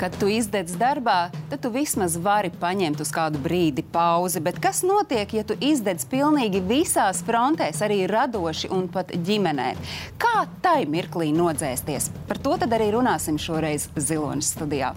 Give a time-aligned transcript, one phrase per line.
[0.00, 4.40] Kad tu izdedz darbā, tad tu vismaz vari paņemt uz kādu brīdi pauzi.
[4.40, 9.74] Bet kas notiek, ja tu izdedz pilnīgi visās frontēs, arī radoši un pat ģimenē?
[10.16, 12.08] Kā tai mirklī nodzēsties?
[12.32, 14.94] Par to arī runāsim šoreiz Ziloņas studijā.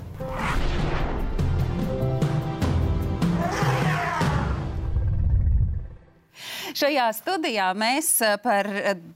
[6.73, 8.65] Šajā studijā mēs eh, par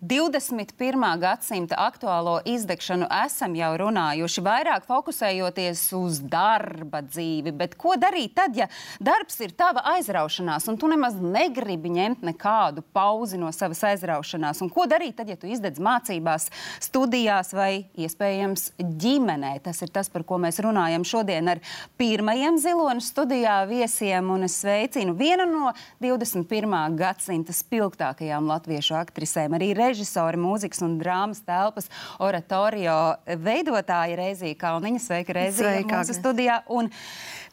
[0.05, 0.77] 21.
[0.77, 7.55] Eh, gadsimta aktuālo izdegšanu esam jau runājuši, vairāk fokusējoties uz darba dzīvi.
[7.57, 8.67] Bet ko darīt tad, ja
[9.01, 14.61] darbs ir tava aizraušanās, un tu nemaz negribi ņemt nekādu pauzi no savas aizraušanās?
[14.61, 16.51] Un ko darīt tad, ja tu izdedz mācībās,
[16.85, 19.55] studijās vai iespējams ģimenē?
[19.65, 21.65] Tas ir tas, par ko mēs runājam šodien ar
[21.97, 25.73] pirmajiem ziloņu studijā viesiem, un es sveicinu vienu no
[26.05, 27.01] 21.
[27.01, 34.99] gadsimta gadsimta spilgtākajām latviešu aktrisēm, arī režisori, mūzikas un drāmas telpas oratorio veidotāja Reizīja Kalniņa.
[34.99, 36.63] Sveika, Reizīja, mūsu studijā.
[36.69, 36.89] Un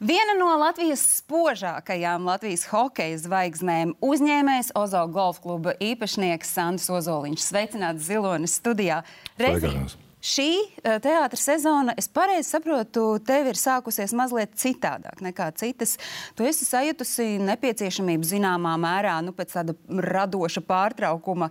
[0.05, 7.39] Viena no Latvijas spožākajām Latvijas hokeja zvaigznēm- uzņēmējs Ozo golf kluba īpašnieks Sandrs Ozoliņš.
[7.41, 9.05] Sveicināts Zilonis studijā.
[9.39, 9.87] Reizīja,
[10.25, 15.99] Šī uh, teātris sezona, es pareizi saprotu, tev ir sākusies mazliet citādāk nekā citas.
[16.33, 19.77] Tu esi sajutusi nepieciešamību zināmā mērā nu, pēc tāda
[20.09, 21.51] radoša pārtraukuma.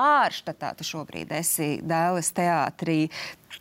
[0.00, 2.98] Ārštatā tu šobrīd esi Dēles teātrī.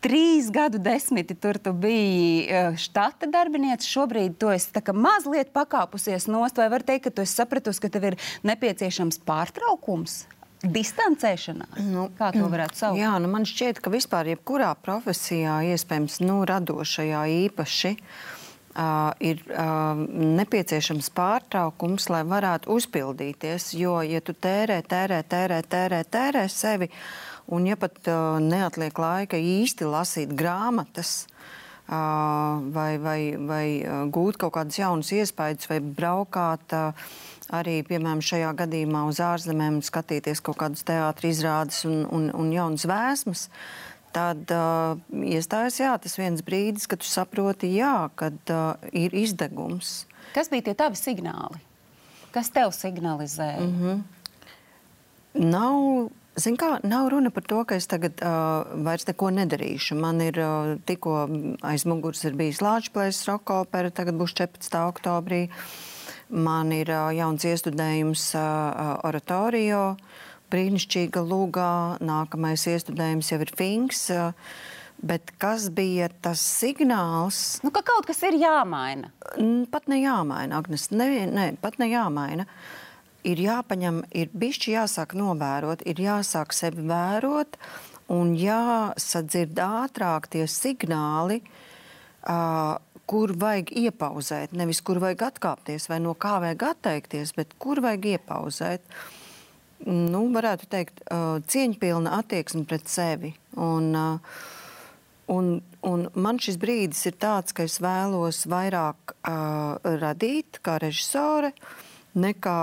[0.02, 3.86] Trīs gadu desmiti tur tu biji uh, štata darbiniece.
[3.86, 8.12] Šobrīd tu esi mazliet pakāpusies nost, vai var teikt, ka tu esi sapratusi, ka tev
[8.12, 8.20] ir
[8.50, 10.24] nepieciešams pārtraukums?
[10.64, 11.80] Distancēšanās?
[11.88, 13.00] Nu, Kā to varētu saukt?
[13.00, 17.96] Jā, nu man šķiet, ka vispār jebkurā profesijā, iespējams, nu, radošajā īpaši.
[18.80, 19.98] Uh, ir uh,
[20.38, 23.74] nepieciešams pārtraukums, lai varētu uzpildīties.
[23.80, 26.88] Jo, ja tu tērē, tērē, tērē, tērē, tērē sevi,
[27.50, 31.26] un ja pat uh, neatliek laika īsti lasīt grāmatas,
[31.90, 33.66] vai, vai, vai
[34.14, 36.76] gūt kaut kādas jaunas iespējas, vai braukāt.
[37.50, 42.52] Uh, arī, piemēram, šajā gadījumā uz ārzemēm skatīties kaut kādas teātris izrādes un, un, un
[42.54, 43.48] jaunas vēsmas.
[44.14, 50.04] Tad uh, iestājas jā, tas viens brīdis, kad tu saproti, jā, kad uh, ir izdegums.
[50.34, 51.62] Kas bija tie tavi signāli?
[52.34, 53.60] Kas tev signalizēja?
[53.66, 54.02] Mm -hmm.
[55.50, 59.96] Nav Zin kā, nav runa par to, ka es tagad uh, vairs neko nedarīšu.
[60.00, 61.28] Man ir uh, tikko
[61.62, 64.78] aiz muguras bijis Latvijas plēsis roka opera, tagad būs 14.
[64.88, 65.50] oktobrī.
[66.30, 69.96] Man ir jauns iestudējums oratorio,
[70.54, 71.72] brīnišķīga lūgā.
[72.06, 74.04] Nākamais iestudējums jau ir Finks.
[75.00, 77.62] Bet kas bija tas signāls?
[77.64, 79.14] Nu, ka kaut kas ir jāmaina.
[79.72, 80.90] Pat ne jāmaina, Agnes.
[80.92, 82.46] Ne, ne, pat ne jāmaina.
[83.28, 87.58] Ir jāpaņem, ir bišķi jāsāk novērot, ir jāsāk sevi vērot
[88.14, 92.78] un jāsadzird ātrāk tie signāli, uh,
[93.10, 94.54] kur vajag iepauzēt.
[94.58, 98.86] Nevis kur vajag atkāpties vai no kā vajag atteikties, bet kur vajag iepauzēt.
[99.90, 101.02] Nu, varētu teikt,
[101.54, 103.32] cieņpilna attieksme pret sevi.
[103.64, 103.94] Un,
[105.32, 105.52] un,
[105.88, 111.54] un man šis brīdis ir tāds, ka es vēlos vairāk uh, radīt kā režisore
[112.20, 112.60] nekā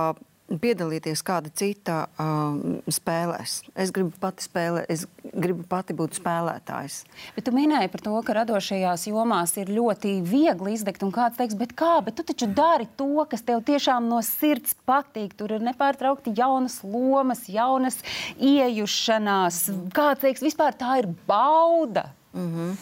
[0.46, 2.56] piedalīties kāda cita uh,
[2.92, 3.58] spēlēs.
[3.74, 7.00] Es gribu pati spēlēt, es gribu pati būt spēlētājs.
[7.34, 11.58] Bet tu minēji par to, ka radošajās jomās ir ļoti viegli izdegt, un kāds teiks,
[11.58, 15.34] bet kā, bet tu taču dari to, kas tev tiešām no sirds patīk.
[15.36, 17.98] Tur ir nepārtraukti jaunas lomas, jaunas
[18.38, 19.64] iejušanās.
[19.96, 22.12] Kāds teiks, vispār tā ir bauda.
[22.36, 22.76] Mm -hmm.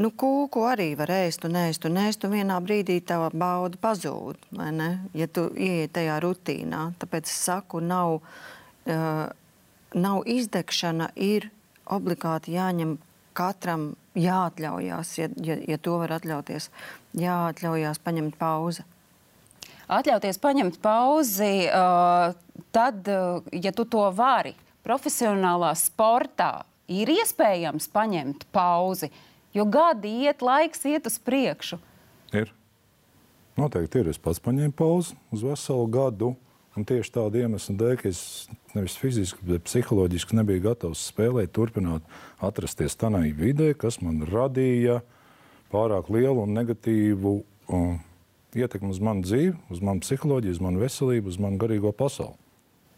[0.00, 4.38] Nu, kūku arī var ēst un ēst un ēst, un vienā brīdī tā bauda pazūd.
[5.12, 8.22] Ja tu ienāc tajā rutīnā, tāpēc es saku, nav,
[8.88, 9.26] uh,
[9.92, 11.50] nav izdegšana, ir
[11.84, 12.96] obligāti jāņem
[13.36, 16.70] katram jāatļaujās, ja, ja, ja to var atļauties,
[17.20, 18.88] jāatļaujās paņemt pauzi.
[19.90, 22.30] Atļauties paņemt pauzi, uh,
[22.72, 26.54] tad, uh, ja tu to vari, profesionālā sportā
[26.88, 29.10] ir iespējams paņemt pauzi.
[29.10, 31.80] Uh, Jo gadi iet, laiks iet uz priekšu.
[32.36, 32.52] Ir.
[33.58, 34.10] Noteikti ir.
[34.12, 36.34] Es pats paņēmu pauzi uz veselu gadu.
[36.78, 38.20] Un tieši tādu iemeslu dēļ, ka es
[38.76, 42.04] nevis fiziski, bet psiholoģiski nebiju gatavs spēlēt, turpināt
[42.38, 45.00] atrasties tādā vidē, kas man radīja
[45.74, 47.98] pārāk lielu un negatīvu uh,
[48.54, 52.38] ietekmi uz manu dzīvi, uz manu psiholoģiju, uz manu veselību, uz manu garīgo pasauli.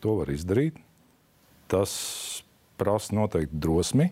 [0.04, 0.76] To var izdarīt.
[1.72, 1.92] Tas
[2.76, 4.10] prasa noteikti drosmi,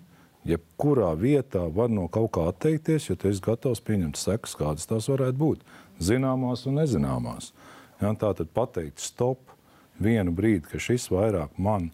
[0.49, 5.11] jebkurā vietā var no kaut kā atteikties, jo tu esi gatavs pieņemt sekas, kādas tās
[5.11, 5.65] varētu būt.
[6.01, 7.53] Zināmās un nezināmās.
[8.01, 9.53] Ja, tā tad pateikt stop
[10.01, 11.91] vienu brīdi, ka šis vairāk man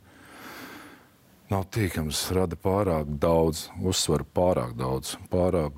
[1.51, 5.75] nav tīkams, rada pārāk daudz, uzsver pārāk daudz, pārāk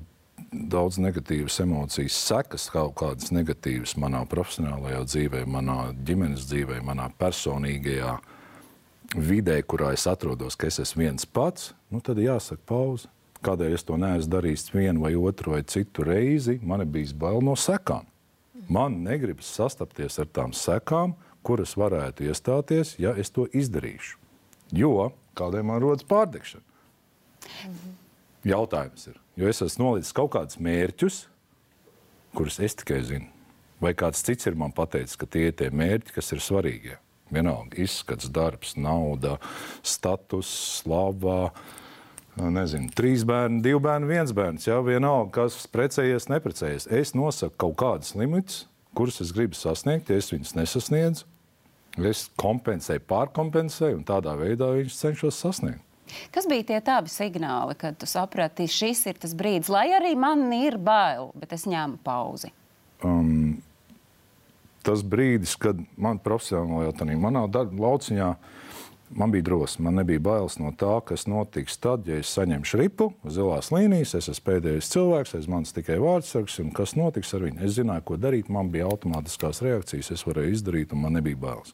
[0.49, 8.15] daudz negatīvas emocijas, sekas kaut kādas negatīvas manā profesionālajā dzīvē, manā ģimenes dzīvē, manā personīgajā
[9.15, 13.09] vidē, kurā es atrodos, ka es esmu viens pats, nu, tad jāsaka pauze.
[13.45, 17.39] Kādēļ es to neesmu darījis vienu vai otru vai citu reizi, man ir bijis bail
[17.45, 18.03] no sekām.
[18.69, 24.19] Man negribas sastapties ar tām sekām, kuras varētu iestāties, ja es to izdarīšu.
[24.75, 26.65] Jo kādiem man rodas pārdegšana.
[27.63, 27.95] Mhm.
[28.49, 31.25] Jautājums ir, jo es esmu nolicis kaut kādus mērķus,
[32.35, 33.27] kurus es tikai zinu,
[33.79, 36.97] vai kāds cits ir man pateicis, ka tie ir tie mērķi, kas ir svarīgie.
[37.29, 39.37] Vienalga, izskats, darbs, nauda,
[39.85, 40.49] status,
[40.79, 41.51] slava.
[42.39, 44.69] Nezinu, trīs bērni, divi bērni, viens bērns.
[44.69, 46.87] Jā, vienalga, kas precējies, neprecējies.
[46.95, 48.63] Es nosaku kaut kādas limitus,
[48.95, 50.09] kurus es gribu sasniegt.
[50.09, 51.27] Ja es viņus nesasniedzu,
[51.99, 55.83] es kompensēju, pārkompensēju un tādā veidā viņus cenšos sasniegt.
[56.33, 60.47] Kas bija tie tavi signāli, kad tu saprati, šis ir tas brīdis, lai arī man
[60.55, 62.49] ir bail, bet es ņēmu pauzi?
[63.05, 63.59] Um,
[64.89, 68.33] tas brīdis, kad man profesionālajā tādā manā darba lauciņā
[69.09, 69.83] man bija drosme.
[69.83, 74.15] Man nebija bailes no tā, kas notiks tad, ja es saņemšu ripu zilās līnijas.
[74.19, 77.63] Es esmu pēdējais cilvēks, aiz manis tikai vārdsargs, un kas notiks ar viņu.
[77.65, 81.73] Es zināju, ko darīt, man bija automātiskās reakcijas, es varēju izdarīt, un man nebija bailes.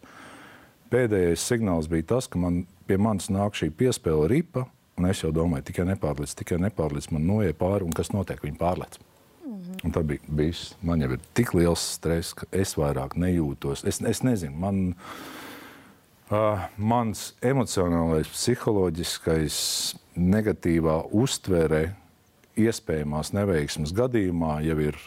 [0.94, 4.68] Pēdējais signāls bija tas, ka man pie manis nāk šī piespēle ripa,
[5.00, 8.62] un es jau domāju, tikai nepārliec, tikai nepārliec, man noiet pāri, un kas notiek, viņi
[8.62, 9.00] pārlec.
[9.46, 10.74] Un tad bija bijis.
[10.82, 13.84] Man jau ir tik liels stress, ka es vairāk nejūtos.
[13.86, 14.80] Es, es nezinu, man,
[16.34, 19.60] uh, mans emocionālais, psiholoģiskais,
[20.16, 21.84] negatīvā uztvere
[22.58, 25.00] iespējamās neveiksmes gadījumā jau ir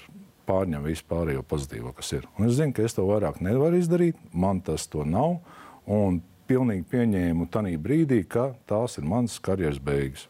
[0.48, 2.28] pārņem visu pārējo pozitīvo, kas ir.
[2.38, 5.40] Un es zinu, ka es to vairāk nevaru izdarīt, man tas to nav.
[5.88, 10.28] Un pilnīgi pieņēmu tajā brīdī, ka tās ir manas karjeras beigas.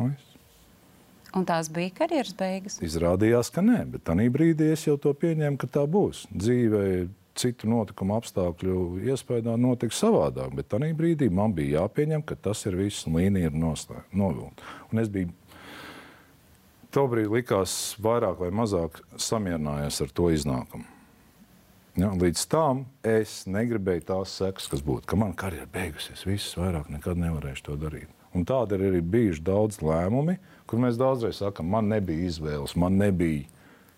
[0.00, 0.29] Ais.
[1.36, 2.80] Un tās bija karjeras beigas?
[2.82, 6.24] Izrādījās, ka nē, bet tajā brīdī es jau to pieņēmu, ka tā būs.
[6.34, 6.82] Dzīve
[7.38, 12.78] citu notikumu apstākļu iespējā notika savādāk, bet tajā brīdī man bija jāpieņem, ka tas ir
[12.80, 14.66] viss līnija ir novilkta.
[14.90, 15.30] Un es biju
[16.94, 20.86] tobrīd likās vairāk vai mazāk samierinājies ar to iznākumu.
[21.98, 26.90] Ja, līdz tam es negribēju tās sekas, kas būtu, ka man karjera beigusies, viss vairāk
[26.90, 28.10] nekad nevarēšu to darīt.
[28.30, 30.36] Un tādi ir arī bijuši daudz lēmumi,
[30.70, 33.48] kur mēs daudzreiz sakām, man nebija izvēles, man nebija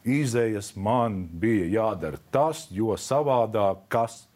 [0.08, 4.26] izējas, man bija jādara tas, jo savādāk kas.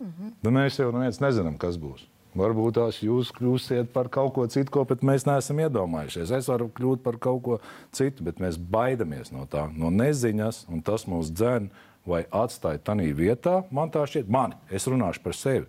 [0.00, 0.32] Mm -hmm.
[0.42, 2.06] nu, mēs jau neviens nezinām, kas būs.
[2.36, 6.32] Varbūt tās jūs kļūsiet par kaut ko citu, ko pat mēs neesam iedomājušies.
[6.36, 7.58] Es varu kļūt par kaut ko
[7.92, 11.70] citu, bet mēs baidamies no tā, no neziņas, un tas mūs dzēn
[12.06, 13.64] vai atstāja tādā vietā.
[13.70, 15.66] Man tā šķiet, man, es runāšu par sevi.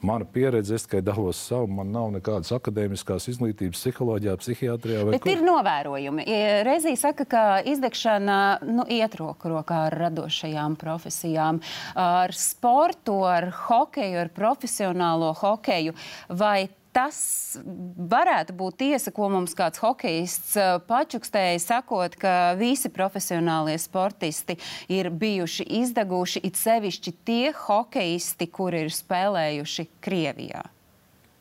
[0.00, 5.02] Mana pieredze, es tikai dalos savu, man nav nekādas akadēmiskās izglītības psiholoģijā, psihiatrijā.
[5.10, 5.32] Bet kur?
[5.34, 6.24] ir novērojumi.
[6.64, 11.60] Reizī saka, ka izdegšana nu, iet roku rokā ar radošajām profesijām,
[12.00, 15.92] ar sportu, ar hokeju, ar profesionālo hokeju.
[16.32, 17.20] Vai tas
[18.10, 24.58] varētu būt tiesa, ko mums kāds hokejists uh, pačukstēja, sakot, ka visi profesionālie sportisti
[24.92, 30.66] ir bijuši izdeguši, it sevišķi tie hokejisti, kuri ir spēlējuši Krievijā.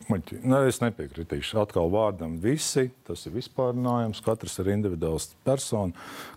[0.10, 0.40] Muļķi.
[0.50, 2.88] Ne, es nepiekritīšu atkal vārdam visi.
[3.06, 4.24] Tas ir vispārinājums.
[4.26, 5.94] Katrs ir individuāls persona.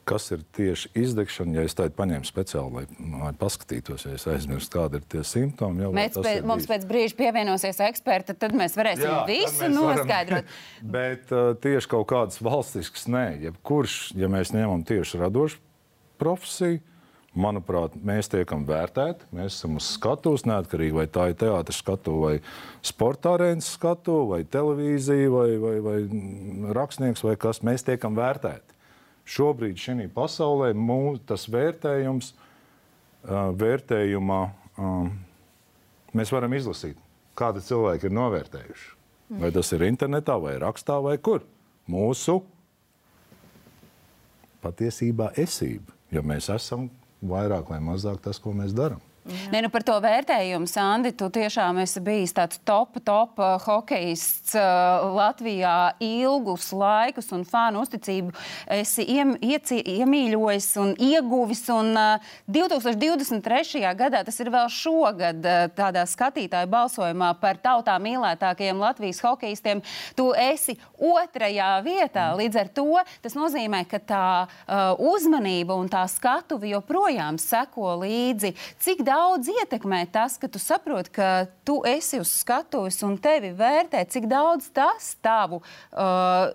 [0.09, 1.57] Kas ir tieši izdegšana?
[1.57, 5.87] Ja es tādu paņēmu speciāli, lai, lai paskatītos, ja es aizmirstu, kādi ir tie simptomi.
[5.87, 10.53] Jau, mēs pēc, mums pēc brīža pievienosies eksperti, tad mēs varēsim Jā, visu mēs noskaidrot.
[10.53, 13.27] Varam, bet uh, tieši kaut kādas valstiskas nē.
[13.47, 15.63] Jebkurš, ja mēs ņemam tieši radošu
[16.21, 16.83] profesiju,
[17.33, 19.25] Manuprāt, mēs tiekam vērtēti.
[19.33, 22.35] Mēs esam uz skatuves, neatkarīgi vai tā ir teātris skatu, vai
[22.85, 25.97] sporta arēnas skatu, vai televīzija, vai, vai, vai
[26.77, 27.63] rakstnieks, vai kas.
[27.65, 28.77] Mēs tiekam vērtēti.
[29.33, 32.35] Šobrīd šajā pasaulē mūs, tas vērtējums,
[33.65, 34.41] vērtējumā
[36.13, 36.99] mēs varam izlasīt,
[37.39, 38.89] kādi cilvēki ir novērtējuši.
[39.41, 41.47] Vai tas ir internetā, vai rakstā, vai kur.
[41.89, 42.43] Mūsu
[44.61, 46.91] patiesībā esība, jo mēs esam
[47.23, 49.01] vairāk vai mazāk tas, ko mēs darām.
[49.25, 54.57] Ne, nu par to vērtējumu, Sandi, tu tiešām esi bijis tāds top, top uh, hokejists
[54.59, 58.33] uh, Latvijā ilgus laikus un fanu uzticību
[58.75, 61.63] esi iem, ieci, iemīļojis un ieguvis.
[61.71, 63.85] Un, uh, 2023.
[63.99, 69.85] gadā, tas ir vēl šogad, uh, tādā skatītāju balsojumā par tautā mīlētākajiem Latvijas hokejistiem,
[70.19, 72.27] tu esi otrajā vietā.
[72.39, 72.89] Līdz ar to
[73.23, 78.55] tas nozīmē, ka tā uh, uzmanība un tā skatuve joprojām seko līdzi.
[78.83, 81.29] Cik daudz ietekmē tas, ka tu saproti, ka
[81.67, 86.53] tu esi uz skatuves un tevi vērtē, cik daudz tas tavu uh,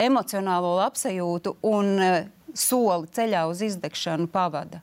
[0.00, 1.98] emocionālo labsajūtu un
[2.56, 4.82] soli ceļā uz izdegšanu pavada?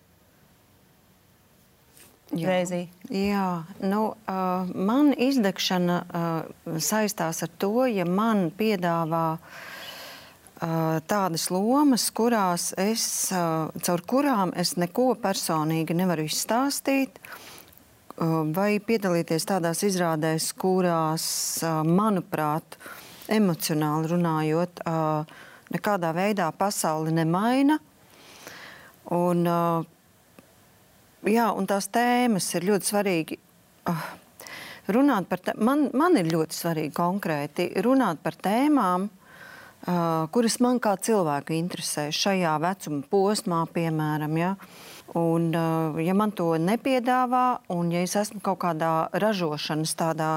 [2.35, 2.59] Jā,
[3.07, 3.47] jā
[3.87, 9.65] nu, uh, man izdegšana uh, saistās ar to, ja man piedāvā uh,
[10.57, 17.19] tādas lomas, kurās es, caur kurām es neko personīgi nevaru izstāstīt,
[18.57, 21.27] vai piedalīties tādās izrādēs, kurās,
[21.85, 22.79] manuprāt,
[23.29, 24.81] emocionāli runājot,
[25.75, 27.77] nekādā veidā pasauli nemaina.
[29.13, 29.45] Un,
[31.27, 33.39] jā, un tās tēmas ir ļoti svarīgi.
[34.87, 39.09] Runāt par tēmām, man, man ir ļoti svarīgi konkrēti runāt par tēmām,
[39.87, 44.37] kuras man kā cilvēku interesē šajā vecuma posmā, piemēram.
[44.39, 44.55] Ja?
[45.15, 50.31] Un, uh, ja man to nepiedāvā, un ja es esmu kaut kādā ražošanas tādā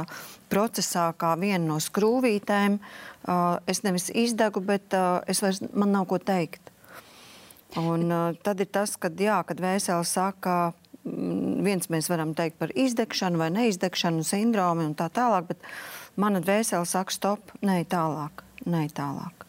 [0.52, 4.94] procesā, kā viena no skrūvītēm, uh, es nevis izdegu, bet
[5.26, 6.70] es vairs man nav ko teikt.
[7.78, 8.08] Un,
[8.42, 10.72] tad ir tas, kad, jā, kad vēseli saka,
[11.06, 15.68] mm, viens mēs varam teikt par izdegšanu vai neizdegšanu sindromu un tā tālāk, bet
[16.18, 19.39] mana dvēsele saka stop, nē, tālāk, nē, tālāk.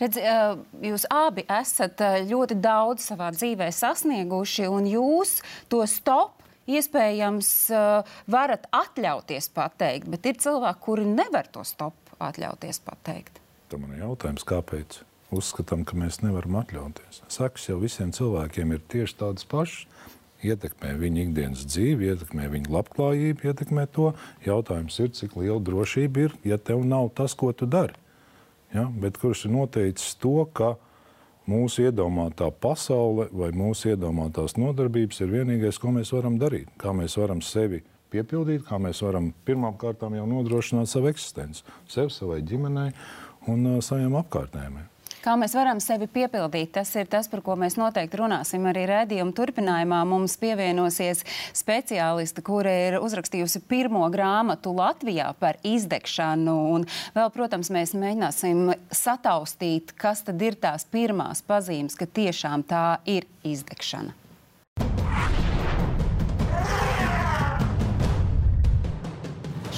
[0.00, 0.20] Redz,
[0.84, 5.38] jūs abi esat ļoti daudz savā dzīvē sasnieguši, un jūs
[5.72, 7.50] to stop iespējams
[8.28, 13.40] varat atļauties pateikt, bet ir cilvēki, kuri nevar to stop atļauties pateikt.
[13.68, 15.02] Tā man ir jautājums, kāpēc?
[15.34, 17.22] uzskatām, ka mēs nevaram atļauties.
[17.32, 19.86] Sekas jau visiem cilvēkiem ir tieši tādas pašas.
[20.38, 24.12] Ietekmē viņa ikdienas dzīvi, ietekmē viņa labklājību, ietekmē to.
[24.46, 27.96] Jautājums ir, cik liela drošība ir, ja tev nav tas, ko tu dari.
[28.74, 28.88] Ja?
[29.00, 30.74] Bet kurš ir noteicis to, ka
[31.48, 36.68] mūsu iedomātā pasaule vai mūsu iedomātās nodarbības ir vienīgais, ko mēs varam darīt.
[36.80, 37.82] Kā mēs varam sevi
[38.12, 42.92] piepildīt, kā mēs varam pirmām kārtām jau nodrošināt savu eksistenci, sev, savai ģimenei
[43.48, 44.80] un uh, saviem apkārtējiem.
[45.18, 49.34] Kā mēs varam sevi piepildīt, tas ir tas, par ko mēs noteikti runāsim arī redzējuma
[49.34, 49.98] turpinājumā.
[50.06, 51.24] Mums pievienosies
[51.58, 56.54] speciāliste, kura ir uzrakstījusi pirmo grāmatu Latvijā par izdegšanu.
[56.76, 56.86] Un
[57.18, 63.26] vēl, protams, mēs mēģināsim sataustīt, kas tad ir tās pirmās pazīmes, ka tiešām tā ir
[63.42, 64.27] izdegšana.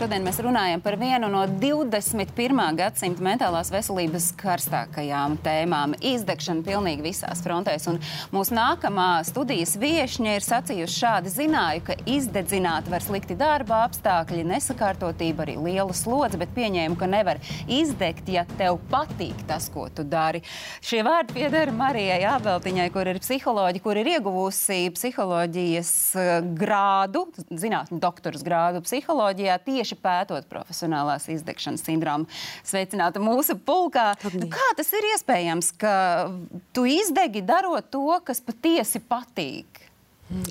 [0.01, 2.57] Šodien mēs runājam par vienu no 21.
[2.79, 7.85] gadsimta mentālās veselības karstākajām tēmām- izdegšana pilnīgi visās frontēs.
[7.91, 7.99] Un
[8.33, 15.45] mūsu nākamā studijas viesņa ir sacījusi šādi: Zināju, ka izdedzināt var slikti darba apstākļi, nesakārtotība,
[15.45, 17.37] arī liela slodze, bet pieņēmu, ka nevar
[17.69, 20.41] izdegt, ja tev patīk tas, ko tu dari.
[20.81, 28.01] Šie vārdi pieder Marijai Abeltiņai, kur ir psiholoģija, kur ir ieguvusi psiholoģijas eh, grādu, zinātņu
[28.01, 32.27] doktoras grādu psiholoģijā tieši tieši pētot profesionālās izdegšanas sindromu.
[32.63, 34.15] Sveicināta mūsu pulkā.
[34.35, 36.31] Nu, kā tas ir iespējams, ka
[36.73, 39.90] tu izdegi darot to, kas patiesi patīk?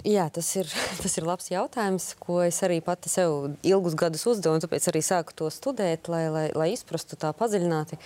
[0.03, 0.67] Jā, tas ir,
[1.03, 5.01] tas ir labs jautājums, ko es arī pati sev ilgus gadus uzdevu, un tāpēc arī
[5.05, 7.99] sāku to studēt, lai, lai, lai izprastu tā padziļināti.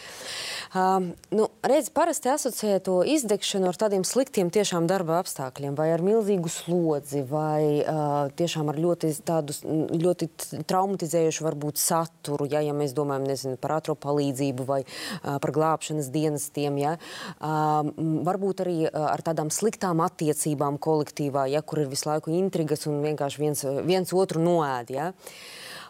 [0.77, 6.03] Um, nu, redz, parasti asociē to izdegšanu ar tādiem sliktiem tiešām darba apstākļiem, vai ar
[6.05, 9.57] milzīgu slodzi, vai uh, tiešām ar ļoti, tādu,
[9.97, 10.29] ļoti
[10.69, 16.11] traumatizējušu varbūt saturu, ja, ja mēs domājam nezinu, par ātro palīdzību vai uh, par glābšanas
[16.13, 16.77] dienestiem.
[16.83, 16.95] Ja.
[17.39, 17.89] Uh,
[18.29, 21.49] varbūt arī uh, ar tādām sliktām attiecībām kolektīvā.
[21.49, 24.93] Ja, kur ir visu laiku intrigas un vienkārši viens, viens otru noēd.
[24.93, 25.11] Ja?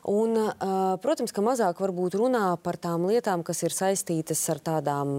[0.10, 0.36] Un,
[1.04, 5.16] protams, ka mazāk varbūt runā par tām lietām, kas ir saistītas ar tādām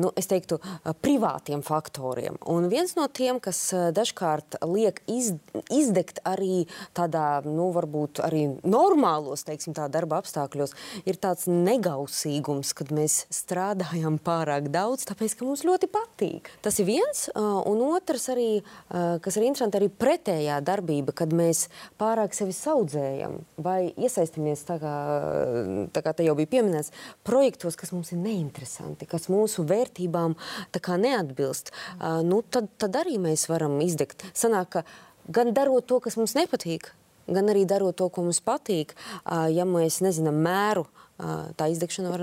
[0.00, 0.58] nu, teiktu,
[1.04, 2.38] privātiem faktoriem.
[2.50, 5.32] Un viens no tiem, kas dažkārt liek iz,
[5.72, 10.74] izdegt arī tādā, nu, varbūt arī normālos, teiksim, tā darba apstākļos,
[11.06, 16.50] ir tāds negausīgums, kad mēs strādājam pārāk daudz, tāpēc, ka mums ļoti patīk.
[16.64, 18.50] Tas ir viens, un otrs arī,
[18.90, 21.66] kas ir interesanti, arī pretējā darbība, kad mēs
[22.00, 24.94] pārāk sevi saudzējam vai iesaistamies, tā kā,
[25.94, 26.92] tā kā te jau bija pieminēts,
[27.26, 30.36] projektos, kas mums ir neinteresanti, kas mūsu vērtības vērtībām
[30.96, 34.24] neatbilst, uh, nu, tad, tad arī mēs varam izdegt.
[34.34, 34.82] Sanāk,
[35.28, 36.92] gan darot to, kas mums nepatīk,
[37.26, 42.22] gan arī darot to, ko mums patīk, uh, ja mēs nezinām mēru tā izdegšana var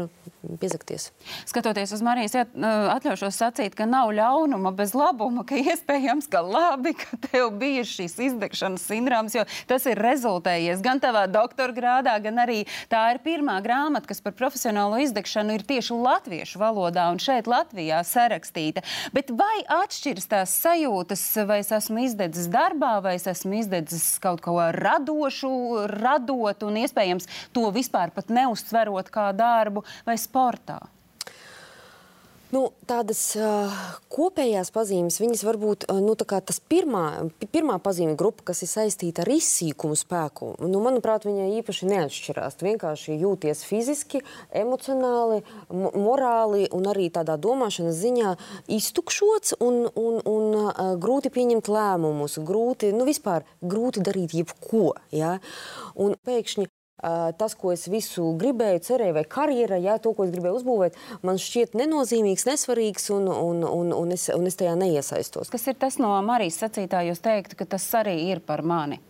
[0.62, 1.08] piezakties.
[1.50, 7.18] Skatoties uz Marijas, atļaušos sacīt, ka nav ļaunuma bez labuma, ka iespējams, ka labi, ka
[7.26, 12.60] tev bija šis izdegšanas sindroms, jo tas ir rezultējies gan tavā doktora grādā, gan arī
[12.92, 18.04] tā ir pirmā grāmata, kas par profesionālo izdegšanu ir tieši latviešu valodā un šeit Latvijā
[18.06, 18.86] sarakstīta.
[19.16, 24.44] Bet vai atšķiras tās sajūtas, vai es esmu izdedzis darbā, vai es esmu izdedzis kaut
[24.46, 25.54] ko radošu,
[25.90, 30.82] radot un iespējams to vispār pat neuztver darot kā darbu vai sportā?
[32.54, 33.72] Nu, tādas uh,
[34.14, 39.32] kopējās pazīmes, viņas varbūt uh, nu, tas pirmā, pirmā pazīme grupa, kas ir saistīta ar
[39.34, 42.60] izsīkumu spēku, nu, manuprāt, viņai īpaši neatšķirās.
[42.60, 44.22] Tu vienkārši jūties fiziski,
[44.54, 45.42] emocionāli,
[45.74, 48.36] morāli un arī tādā domāšanas ziņā
[48.78, 54.94] iztukšots un, un, un uh, grūti pieņemt lēmumus, grūti, nu, vispār grūti darīt jebko.
[55.10, 55.40] Ja?
[55.98, 56.70] Un pēkšņi
[57.38, 61.40] tas, ko es visu gribēju, cerēju, vai karjerā, jā, to, ko es gribēju uzbūvēt, man
[61.42, 65.52] šķiet nenozīmīgs, nesvarīgs, un, un, un, un, es, un es tajā neiesaistos.
[65.52, 69.02] Kas ir tas no Marijas sacītā, jūs teiktu, ka tas arī ir par mani?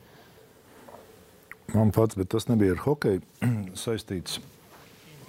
[1.73, 3.21] Man pats, bet tas nebija ar hokeju
[3.85, 4.41] saistīts.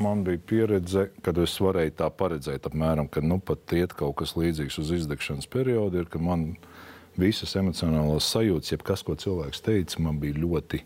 [0.03, 4.35] Man bija pieredze, kad es varēju tā paredzēt, apmēram, ka nu pat iet kaut kas
[4.35, 6.73] līdzīgs uz izdegšanas periodu, ir, ka man ir
[7.21, 10.83] visas emocionālās sajūtas, jebkas, ko cilvēks teica, man bija ļoti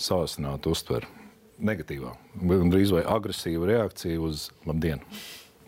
[0.00, 1.08] sāsināta uztvere.
[1.56, 2.12] Negatīvā,
[2.68, 5.06] drīz vai agresīva reakcija uz labdienu.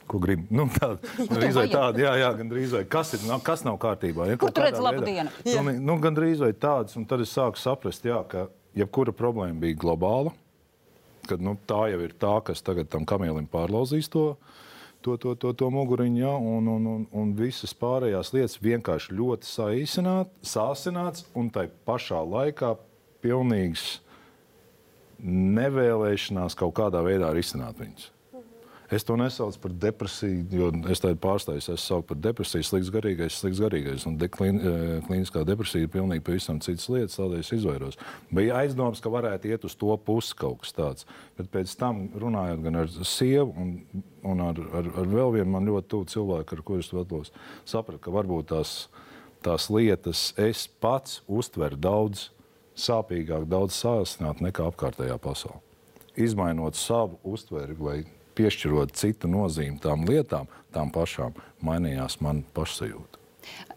[0.08, 0.46] Ko gribi?
[0.52, 4.28] Nu, tāda, gandrīz vai tāda, jā, jā, gandrīz vai kas, ir, kas nav kārtībā.
[4.30, 5.32] Ja, Kur tu redzi labu dienu?
[5.44, 9.76] Nu, nu, gandrīz vai tādas, un tad es sāku saprast, jā, ka jebkura problēma bija
[9.80, 10.32] globāla,
[11.28, 14.30] kad nu, tā jau ir tā, kas tagad tam kamielim pārlauzīs to
[15.02, 19.48] to, to, to, to muguriņu, ja, un, un, un, un visas pārējās lietas vienkārši ļoti
[19.48, 22.74] saīsināt, sāsināts un tai pašā laikā
[23.24, 23.98] pilnīgs
[25.58, 28.10] nevēlēšanās kaut kādā veidā risināt viņus.
[28.88, 31.60] Es to nesaucu par depresiju, jo es tādu pārstāju.
[31.60, 34.06] Es saucu par depresiju, slikts garīgais, slikts garīgais.
[34.08, 38.00] Un de, klin, eh, klīniskā depresija ir pilnīgi pavisam citas lietas, tādēļ es izvairos.
[38.32, 41.08] Bija aizdoms, ka varētu iet uz to pusi kaut kas tāds.
[41.36, 43.76] Bet pēc tam runājot gan ar sievu un,
[44.24, 47.32] un ar, ar, ar vēl vienu man ļoti tuvu cilvēku, ar kuriem es vēlos,
[47.68, 48.76] sapratu, ka varbūt tās,
[49.44, 52.30] tās lietas es pats uztveru daudz
[52.72, 55.60] sāpīgāk, daudz sāsnāk nekā apkārtējā pasaule.
[56.16, 57.98] Izmainot savu uztveri vai
[58.38, 63.18] piešķirot citu nozīmi tām lietām, tām pašām, mainījās man pašsajūta.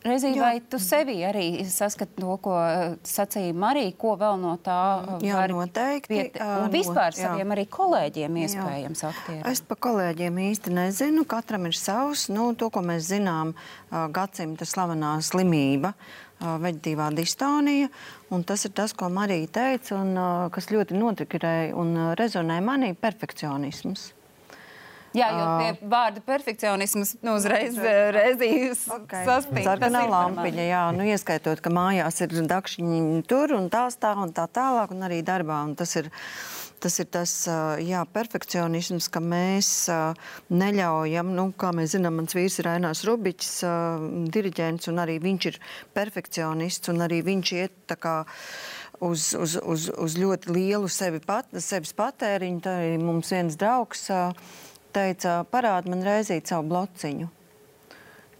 [0.01, 4.77] Reizī, vai tu sevi arī saskati to, ko uh, sacīja Marija, ko vēl no tā
[4.97, 6.15] uh, jā, var noteikti.
[6.15, 9.43] Viet, un vispār no, saviem arī kolēģiem iespējams aktieriem?
[9.51, 11.25] Es pa kolēģiem īsti nezinu.
[11.29, 12.25] Katram ir savs.
[12.33, 15.93] Nu, to, ko mēs zinām, uh, gadsimta slavenā slimība
[16.41, 17.91] veģetīvā distonija.
[18.49, 20.17] Tas ir tas, ko Marija teica, un
[20.49, 24.07] kas ļoti notikrēja un rezonēja manī- perfekcionisms.
[25.17, 27.75] Jā, jo pie vārda perfekcionisms nu, uzreiz
[28.15, 29.25] reizīs okay.
[29.27, 29.67] sasprāst.
[29.67, 34.47] Sarkanā lampiņa, jā, nu, ieskaitot, ka mājās ir dakšiņi tur un tā stāv un tā
[34.47, 35.59] tālāk, un arī darbā.
[35.67, 36.07] Un tas ir,
[36.79, 37.33] tas ir tas
[37.83, 39.73] jā, perfekcionisms, ka mēs
[40.47, 43.53] neļaujam, nu, kā mēs zinām, mans vīrs ir Ainās Rubiķis,
[44.31, 45.59] diriģents, un arī viņš ir
[45.97, 48.17] perfekcionists, un arī viņš iet tā kā
[49.03, 52.63] uz, uz, uz, uz ļoti lielu sevi pat, sevis patēriņu.
[52.63, 54.07] Tā ir mums viens draugs.
[54.07, 57.29] Uh, teica, parādi man reizīt savu blociņu.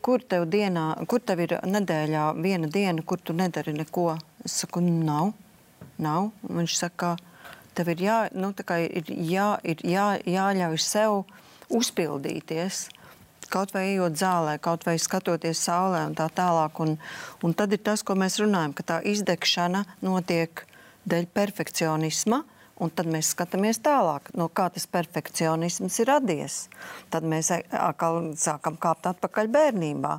[0.01, 4.15] Kur tev, dienā, kur tev ir nedēļā viena diena, kur tu nedari neko?
[4.45, 5.33] Es saku, nav.
[6.01, 6.31] nav.
[6.41, 7.15] Viņš saka,
[7.77, 11.21] tev ir, jā, nu, ir, jā, ir jā, jāļauj sev
[11.69, 12.87] uzpildīties.
[13.51, 16.79] Kaut vai ejot zālē, kaut vai skatoties saulē un tā tālāk.
[16.81, 16.95] Un,
[17.43, 20.63] un tad ir tas, ko mēs runājam, ka tā izdegšana notiek
[21.05, 22.43] dēļ perfekcionisma,
[22.81, 26.55] Un tad mēs skatāmies tālāk, no kā tas perfekcionisms ir radies.
[27.13, 30.15] Tad mēs atkal sākam kāpt atpakaļ bērnībā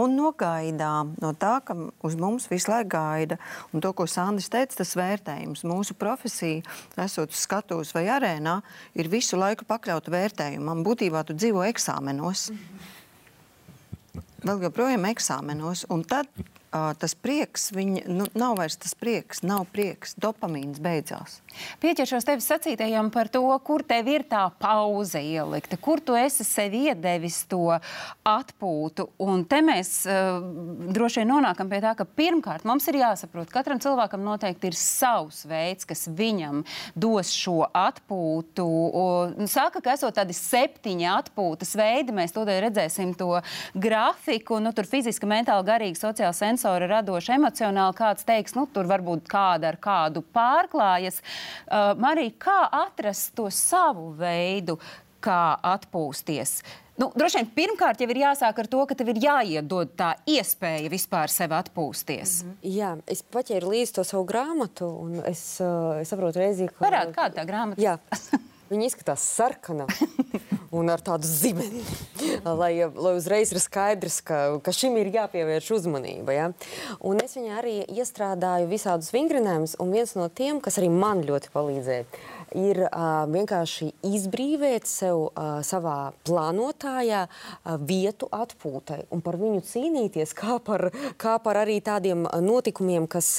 [0.00, 3.36] un nogaidām no tā, ka uz mums visu laiku gaida.
[3.72, 5.66] Un to, ko Sandrs teica, tas vērtējums.
[5.68, 6.64] Mūsu profesija,
[6.96, 8.60] esot uz skatuves vai arēnā,
[8.96, 10.80] ir visu laiku pakļauta vērtējumam.
[10.86, 12.48] Būtībā tu dzīvo eksāmenos.
[14.48, 15.84] Vēl joprojām eksāmenos.
[15.92, 16.32] Un tad
[16.70, 21.38] tas prieks, viņa, nu, nav vairs tas prieks, nav prieks, dopamīns beidzās.
[21.82, 26.76] Pieķeršos tevis sacītajam par to, kur tev ir tā pauze ielikta, kur tu esi sev
[26.76, 27.72] iedevis to
[28.28, 29.08] atpūtu.
[29.24, 30.38] Un te mēs uh,
[30.94, 35.44] droši vien nonākam pie tā, ka pirmkārt mums ir jāsaprot, katram cilvēkam noteikti ir savs
[35.48, 36.62] veids, kas viņam
[36.94, 38.68] dos šo atpūtu.
[39.00, 43.40] Un, saka, ka esot tādi septiņi atpūtas veidi, mēs tūdaļ redzēsim to
[43.74, 48.88] grafiku, nu, tur fiziski, mentāli, garīgi, sociāli, sensitīvi sensori radoši, emocionāli, kāds teiks, nu, tur
[48.90, 51.22] varbūt kāda ar kādu pārklājas.
[51.68, 54.78] Uh, Marija, kā atrast to savu veidu,
[55.22, 56.58] kā atpūsties?
[56.98, 60.90] Nu, droši vien pirmkārt jau ir jāsāk ar to, ka tev ir jāiedod tā iespēja
[60.90, 62.42] vispār sev atpūsties.
[62.42, 62.74] Mm -hmm.
[62.74, 66.84] Jā, es paķēru līdzi to savu grāmatu, un es, uh, es saprotu, reizi, ka.
[66.84, 67.80] Parādi, kāda tā grāmata?
[67.80, 67.98] Jā.
[68.70, 69.86] Viņa izskatās sarkana
[70.74, 71.82] un ar tādu zibeni,
[72.60, 76.36] lai, lai uzreiz ir skaidrs, ka, ka šim ir jāpievērš uzmanība.
[76.36, 76.48] Ja?
[77.00, 81.52] Un es viņai arī iestrādāju visādus vingrinājumus, un viens no tiem, kas arī man ļoti
[81.54, 82.08] palīdzēja,
[82.56, 82.80] ir
[83.32, 85.28] vienkārši izbrīvēt sev
[85.66, 87.24] savā plānotājā
[87.88, 90.88] vietu atpūtai un par viņu cīnīties kā par,
[91.20, 93.30] kā par arī tādiem notikumiem, kas,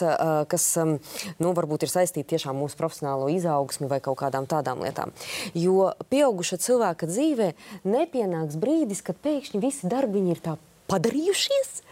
[0.51, 5.13] kas nu, varbūt ir saistīti tiešām mūsu profesionālo izaugsmi vai kaut kādām tādām lietām.
[5.57, 7.53] Jo pieauguša cilvēka dzīvē
[7.89, 10.57] nepienāks brīdis, kad pēkšņi visi darbi ir tā
[10.89, 11.83] padarījušies,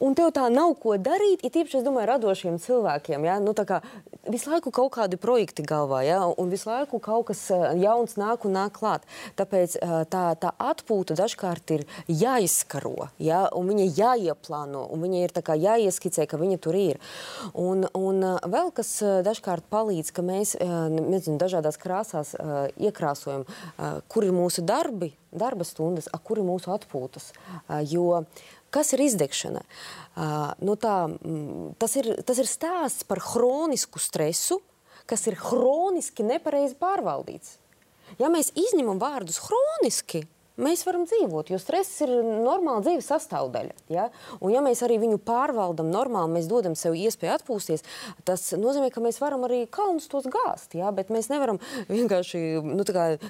[0.00, 1.42] un tev tā nav ko darīt.
[1.42, 3.26] Ir tīpaši, es domāju, radošiem cilvēkiem.
[3.26, 3.38] Ja?
[3.42, 3.80] Nu, kā,
[4.30, 6.20] visu laiku kaut kādi projekti galvā, ja?
[6.26, 9.06] un visu laiku kaut kas eh, jauns nāk un nāk klāt.
[9.38, 13.44] Tāpēc eh, tā, tā atpūta dažkārt ir jāizskaro, ja?
[13.56, 17.00] un viņa jāieplāno, un viņa ir jāieskicē, ka viņa tur ir.
[17.52, 18.94] Un, un eh, vēl kas
[19.26, 22.32] dažkārt palīdz, ka mēs nezinu, dažādās krāsās
[22.80, 23.44] iekrāsojam,
[24.10, 27.30] kur ir mūsu darbi, darba stundas, kur ir mūsu atpūtas.
[27.88, 28.24] Jo
[28.72, 29.62] Kas ir izdegšana?
[30.12, 34.62] Uh, nu tā, mm, tas, ir, tas ir stāsts par hronisku stresu,
[35.08, 37.58] kas ir hroniski nepareizi pārvaldīts.
[38.20, 40.24] Ja mēs izņemam vārdus hroniski,
[40.60, 42.12] mēs varam dzīvot, jo stress ir
[42.44, 43.76] normāla dzīves sastāvdaļa.
[43.92, 44.08] Ja?
[44.40, 47.84] Un, ja mēs arī viņu pārvaldam normāli, mēs dodam sev iespēju atpūsties,
[48.28, 50.76] tas nozīmē, ka mēs varam arī kalnus tos gāzt.
[50.78, 50.92] Ja?
[50.94, 51.60] Bet mēs nevaram
[51.90, 52.86] vienkārši nu,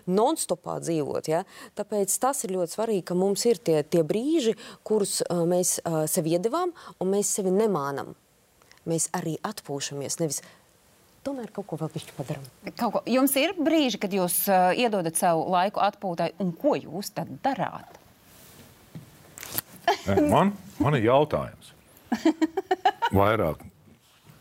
[0.06, 1.30] non-stopā dzīvot.
[1.30, 1.44] Ja?
[1.78, 4.56] Tāpēc tas ir ļoti svarīgi, ka mums ir tie, tie brīži,
[4.87, 8.16] kurus uh, mēs uh, sev iedevām, un mēs sevi nemānam.
[8.88, 10.18] Mēs arī atpūšamies.
[10.18, 10.42] Nevis
[11.26, 12.46] tomēr kaut ko vēl pišķi padaram.
[12.70, 13.02] Kaut ko.
[13.11, 17.98] Jums ir brīži, kad jūs uh, iedodat sev laiku atpūtai, un ko jūs tad darāt?
[20.35, 21.72] man, man ir jautājums.
[23.18, 23.62] Vairāk.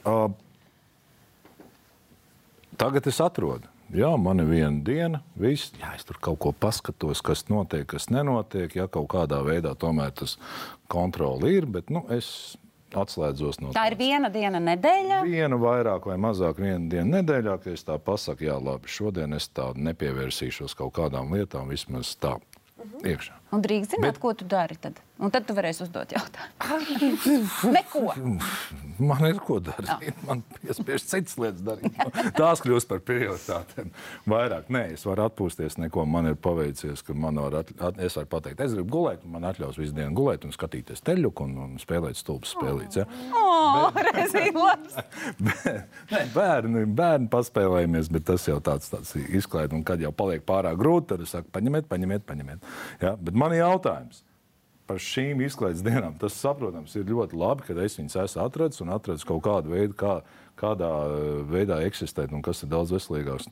[0.08, 0.32] Uh,
[2.80, 3.70] tagad es atrodu.
[3.92, 5.74] Jā, man ir viena diena, viss.
[5.82, 8.72] Jā, es tur kaut ko paskatos, kas notiek, kas nenotiek.
[8.80, 10.38] Jā, kaut kādā veidā tomēr tas
[10.92, 12.56] kontroli ir, bet nu, es
[12.98, 13.80] atslēdzos no tā.
[13.80, 15.22] Tā ir viena diena nedēļā?
[15.28, 19.50] Viena vairāk vai mazāk viena diena nedēļā, ka es tā pasaku, jā, labi, šodien es
[19.50, 22.98] tā nepievērsīšos kaut kādām lietām, vismaz tā uh mhm.
[22.98, 23.08] -huh.
[23.14, 23.40] iekšā.
[23.52, 24.22] Un drīkst zināt, Bet...
[24.24, 25.02] ko tu dari tad?
[25.22, 27.12] Un tad tu varēsi uzdot jautājumu.
[27.76, 28.14] Neko.
[29.02, 29.92] Man ir ko darīt.
[29.94, 30.24] Oh.
[30.26, 32.00] Man piespiež citas lietas darīt.
[32.38, 33.92] Tās kļūst par prioritātēm.
[34.30, 34.72] Vairāk.
[34.74, 35.78] Nē, es varu atpūsties.
[35.82, 39.28] Neko man ir paveicies, ka man var, at, at, es varu pateikt, es gribu gulēt,
[39.30, 43.04] man atļaus visu dienu gulēt un skatīties teļuku un, un spēlēt stulbas spēlītes.
[43.04, 43.06] Ja?
[43.38, 44.10] Oh, bet,
[45.46, 49.78] bet, nē, bērni, bērni paspēlējamies, bet tas jau tāds, tāds izklaid.
[49.78, 52.70] Un kad jau paliek pārāk grūti, tad es saku, paņemiet, paņemiet, paņemiet.
[53.06, 53.16] Ja?
[53.22, 54.26] Bet man ir jautājums
[54.92, 56.18] par šīm izklaides dienām.
[56.20, 59.96] Tas, saprotams, ir ļoti labi, ka es viņus esmu atradzis un atradzis kaut kādu veidu,
[59.98, 60.18] kā,
[60.60, 63.52] kādā eh, veidā eksistēt un kas ir daudz veselīgāks.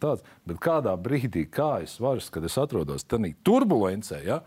[0.50, 4.42] Bet kādā brīdī, kā es varu, kad es atrodos tādā turbulencē, ja,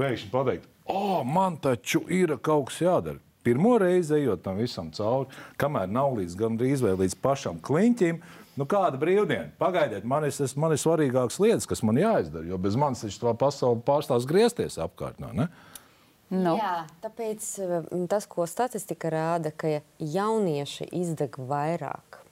[0.00, 3.20] pēkšņi pateikt, o, oh, man taču ir kaut kas jādara.
[3.42, 5.26] Pirmo reizi ejot tam visam cauri,
[5.58, 9.48] kamēr nav līdz gandrīz vai līdz pašam kliņķim, Nu, kāda brīvdiena?
[9.56, 13.32] Pagaidiet, man ir, man ir svarīgākas lietas, kas man jāizdara, jo bez manis taču tā
[13.40, 15.22] pasaule pārstās griezties apkārt.
[15.24, 15.46] Ne?
[16.32, 16.54] Nu.
[16.56, 22.22] Jā, tāpēc mm, tas, ko statistika rāda, ka jaunieši izdeg vairāk.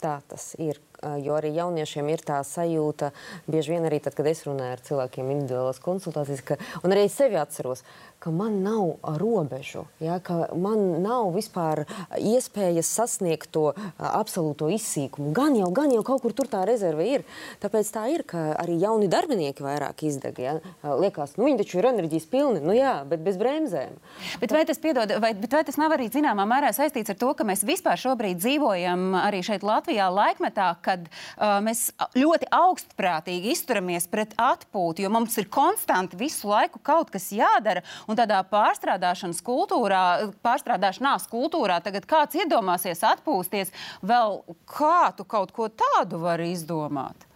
[0.00, 0.80] Tā tas ir.
[1.00, 3.08] Jo arī jauniešiem ir tā sajūta,
[3.48, 7.38] bieži vien arī tad, kad es runāju ar cilvēkiem individuālās konsultācijas, ka, un arī sevi
[7.40, 11.86] atceros, ka man nav robežu, ja, ka man nav vispār
[12.20, 15.32] iespējas sasniegt to absolūto izsīkumu.
[15.32, 17.24] Gan jau, gan jau kaut kur tur tā rezerve ir.
[17.62, 20.36] Tāpēc tā ir, ka arī jauni darbinieki vairāk izdeg.
[20.44, 20.58] Ja.
[20.84, 23.96] Liekas, nu, viņi taču ir enerģijas pilni, nu jā, bet bez bremzēm.
[24.42, 27.32] Bet vai tas, piedod, vai, bet vai tas nav arī zināmā mērā saistīts ar to,
[27.38, 31.88] ka mēs vispār šobrīd dzīvojam arī šeit Latvijā laikmetā, kad uh, mēs
[32.20, 38.18] ļoti augstprātīgi izturamies pret atpūtu, jo mums ir konstanti visu laiku kaut kas jādara un
[38.18, 40.02] tādā pārstrādāšanas kultūrā,
[40.44, 47.29] pārstrādāšanās kultūrā, tagad kāds iedomāsies atpūsties, vēl kā tu kaut ko tādu vari izdomāt?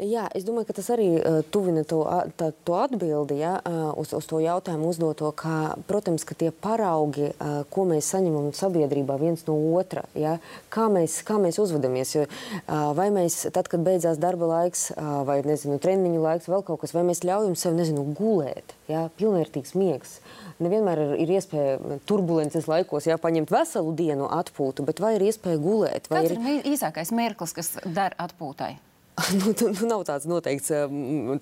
[0.00, 1.98] Jā, es domāju, ka tas arī uh, tuvina to,
[2.40, 7.28] tā, to atbildi ja, uh, uz, uz to jautājumu uzdoto, ka, protams, ka tie paraugi,
[7.34, 10.38] uh, ko mēs saņemam sabiedrībā viens no otra, ja,
[10.72, 12.14] kā, mēs, kā mēs uzvedamies.
[12.16, 16.64] Jo, uh, vai mēs, tad, kad beidzās darba laiks, uh, vai nezinu, treniņu laiks, vēl
[16.64, 20.16] kaut kas, vai mēs ļaujam sev, nezinu, gulēt, ja, pilnvērtīgs miegs.
[20.64, 26.08] Nevienmēr ir, iespēja turbulences laikos jā, paņemt veselu dienu atpūtu, bet vai ir iespēja gulēt?
[26.08, 26.40] Kāds ir...
[26.40, 28.78] ir īsākais mirklis, kas der atpūtai?
[29.38, 30.70] nu, nu, nav tāds noteikts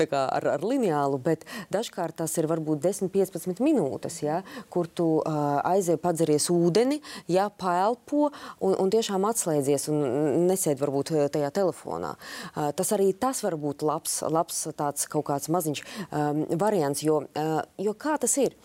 [0.00, 4.40] tā kā ar, ar lineālu, bet dažkārt tas ir varbūt 10-15 minūtes, ja,
[4.72, 7.00] kur tu uh, aizej padzeries ūdeni,
[7.30, 8.28] ja, paelpo
[8.58, 10.02] un, un tiešām atslēdzies un
[10.48, 12.14] nesēd varbūt tajā telefonā.
[12.54, 17.22] Uh, tas arī tas var būt labs, labs tāds kaut kāds maziņš um, variants, jo,
[17.28, 18.56] uh, jo kā tas ir?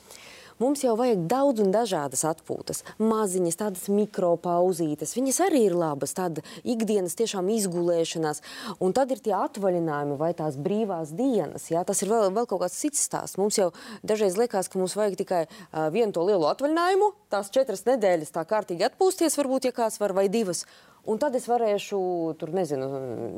[0.62, 2.84] Mums jau vajag daudz un dažādas atpūtas.
[3.02, 8.44] Maziņas, tādas mikropauzītes, viņas arī ir labas, tāda ikdienas tiešām izgulēšanās.
[8.84, 11.70] Un tad ir tie atvaļinājumi vai tās brīvās dienas.
[11.74, 13.39] Jā, tas ir vēl, vēl kaut kāds cits stāsts.
[13.42, 13.72] Mums jau
[14.06, 18.46] dažreiz liekas, ka mums vajag tikai uh, vienu to lielu atvaļinājumu, tās četras nedēļas tā
[18.50, 20.66] kārtīgi atpūsties, varbūt, ja kāds var, vai divas.
[21.04, 21.98] Un tad es varēšu
[22.39, 22.88] tur, nezinu,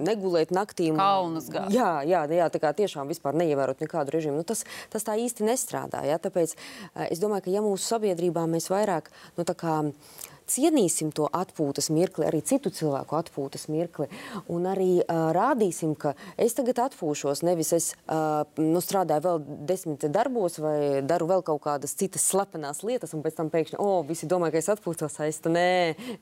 [0.06, 0.91] negulēt naktī.
[0.93, 1.73] Kalnus gāzt.
[1.73, 4.38] Jā, jā, jā, tā kā tiešām vispār neievērot nekādu režīmu.
[4.43, 4.62] Nu, tas,
[4.93, 6.04] tas tā īsti nestrādā.
[6.06, 6.54] Jā, tāpēc
[7.08, 9.80] es domāju, ka ja mūsu sabiedrībā mēs vairāk, nu tā kā
[10.49, 14.08] cienīsim to atpūtas mirkli, arī citu cilvēku atpūtas mirkli,
[14.51, 20.08] un arī uh, rādīsim, ka es tagad atpūšos, nevis es uh, nu, strādāju vēl desmit
[20.13, 24.08] darbos vai daru vēl kaut kādas citas slepenas lietas, un pēc tam pēkšņi, o, oh,
[24.08, 25.67] visi domā, ka es atpūtos, es tu nē,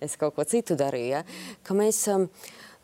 [0.03, 1.09] es kaut ko citu darīju.
[1.13, 1.23] Ja?
[1.65, 2.29] Ka mēs, um,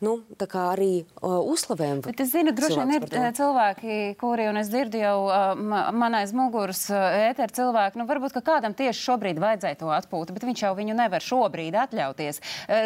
[0.04, 0.16] nu,
[0.60, 2.02] arī uh, uzslavējam.
[2.06, 6.32] Bet es zinu, droši vien ir cilvēki, kuri, un es dzirdu jau uh, man aiz
[6.36, 10.64] muguras uh, ēteru cilvēku, nu varbūt, ka kādam tieši šobrīd vajadzēja to atpūtu, bet viņš
[10.64, 12.40] jau viņu nevar šobrīd atļauties.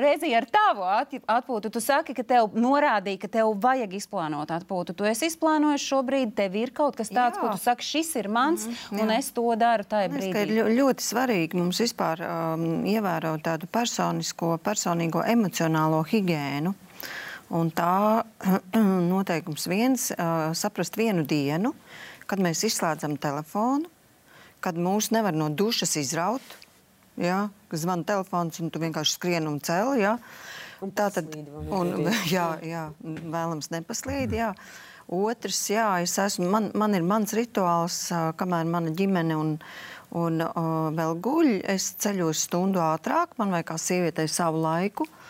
[0.05, 4.97] Reizi ar tavu at atpūtu, tu saki, ka tev norādīja, ka tev vajag izplānot atpūtu.
[4.99, 7.43] Tu esi izplānojis šobrīd, tev ir kaut kas tāds, jā.
[7.43, 9.05] ko tu saki, šis ir mans, mm, jā.
[9.05, 10.45] un es to daru tajā brīdī.
[10.45, 16.75] Ir ļoti svarīgi mums vispār um, ievērot tādu personisko, personīgo emocionālo higiēnu.
[17.55, 18.25] Un tā
[19.15, 20.09] noteikums viens
[20.59, 21.75] saprast vienu dienu,
[22.27, 23.91] kad mēs izslēdzam telefonu,
[24.65, 26.45] kad mūs nevar no dušas izraut.
[27.21, 29.93] Ja, Zvana telefons, un tu vienkārši skrien un cēl.
[30.01, 30.17] Ja.
[30.99, 31.31] Tā tad
[33.37, 34.35] vēlams nepaslīd.
[34.35, 34.51] Jā.
[35.15, 38.09] Otrs, jā, es esmu, man, man ir mans rituāls,
[38.41, 39.53] kamēr mana ģimene un,
[40.17, 41.51] un uh, vēl guļ.
[41.71, 45.07] Es ceļos stundu ātrāk, man vajag kā sievietei savu laiku.
[45.07, 45.24] Uh,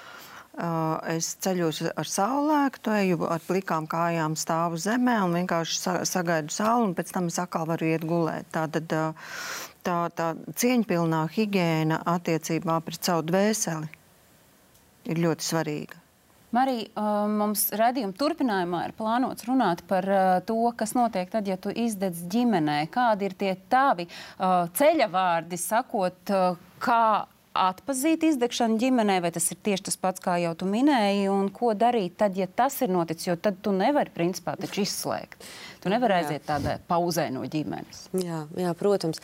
[0.54, 6.94] Es ceļos ar saulēktu, eju ar plikām kājām, stāvu zemē un vienkārši sagaidu sauli, un
[6.94, 8.46] pēc tam es atkal varu iet gulēt.
[8.54, 13.90] Tātad tā, tā cieņpilnā higiēna attiecībā pret savu dvēseli
[15.10, 16.00] ir ļoti svarīga.
[16.54, 17.02] Marija,
[17.34, 20.06] mums redzējuma turpinājumā ir plānots runāt par
[20.46, 22.84] to, kas notiek tad, ja tu izdedz ģimenē.
[22.94, 24.06] Kādi ir tie tavi
[24.38, 26.30] ceļavārdi, sakot,
[26.78, 27.04] kā
[27.54, 31.72] atpazīt izdegšanu ģimenē, vai tas ir tieši tas pats, kā jau tu minēji, un ko
[31.78, 35.46] darīt tad, ja tas ir noticis, jo tad tu nevari principā taču izslēgt.
[35.84, 38.08] Tu nevari aiziet tādā pauzē no ģimenes.
[38.18, 39.22] Jā, jā protams.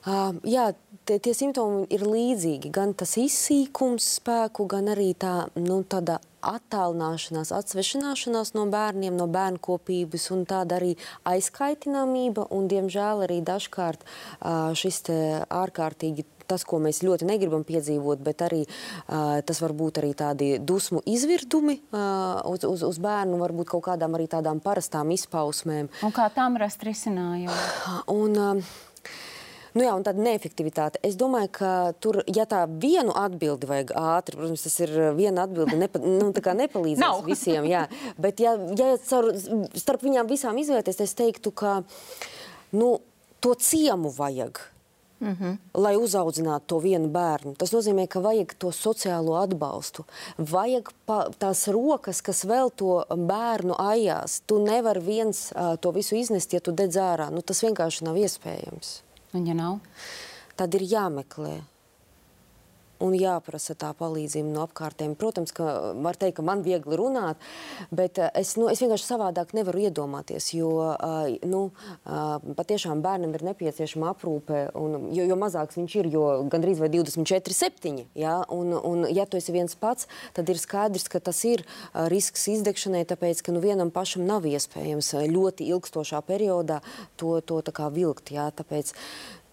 [0.00, 0.70] Uh, jā,
[1.04, 2.70] tie, tie simptomi ir līdzīgi.
[2.72, 9.60] Gan tas izsīkums spēku, gan arī tā, nu, tāda attālināšanās, atsvešināšanās no bērniem, no bērnu
[9.60, 10.94] kopības, un tāda arī
[11.28, 15.02] aizkaitināmība, un, diemžēl, arī dažkārt uh, šis
[15.52, 18.64] ārkārtīgi tas, ko mēs ļoti negribam piedzīvot, bet arī
[19.06, 24.28] tas var būt arī tādi dusmu izvirdumi uz, uz, uz bērnu, varbūt kaut kādām arī
[24.30, 25.90] tādām parastām izpausmēm.
[26.06, 27.58] Un kā tam rast risinājumu?
[28.10, 28.62] Un,
[29.70, 30.98] Nu jā, un tāda neefektivitāte.
[31.06, 35.78] Es domāju, ka tur, ja tā vienu atbildi vajag ātri, protams, tas ir viena atbilde,
[35.78, 37.68] nepa, nu, nepalīdzēs visiem.
[37.70, 37.84] Jā.
[38.18, 39.30] Bet, ja, ja caur,
[39.78, 41.80] starp viņām visām izvērties, es teiktu, ka
[42.74, 42.96] nu,
[43.38, 44.58] to ciemu vajag.
[45.20, 45.56] Mm -hmm.
[45.74, 47.54] Lai uzaudzinātu to vienu bērnu.
[47.54, 50.04] Tas nozīmē, ka vajag to sociālo atbalstu.
[50.38, 54.40] Vajag pa, tās rokas, kas vēl to bērnu ajās.
[54.46, 57.30] Tu nevari viens uh, to visu iznest, ja tu dedz ārā.
[57.30, 59.02] Nu, tas vienkārši nav iespējams.
[59.34, 59.78] Un, ja nav?
[60.56, 61.60] Tad ir jāmeklē
[63.04, 65.16] un jāprasa tā palīdzība no apkārtējiem.
[65.18, 67.40] Protams, ka var teikt, ka man viegli runāt,
[67.94, 71.62] bet eh, es, nu, es vienkārši savādāk nevaru iedomāties, jo eh, nu,
[72.04, 76.90] eh, patiešām bērnam ir nepieciešama aprūpe, un, jo, jo mazāks viņš ir, jo gandrīz vai
[76.92, 78.04] 24, 7.
[78.18, 78.40] Ja?
[78.52, 81.64] Un, un, ja tu esi viens pats, tad ir skaidrs, ka tas ir
[82.12, 86.80] risks izdegšanai, tāpēc, ka nu, vienam pašam nav iespējams ļoti ilgstošā periodā
[87.20, 87.60] to, to
[87.94, 88.32] vilkt.
[88.34, 88.50] Ja?
[88.54, 88.92] Tāpēc,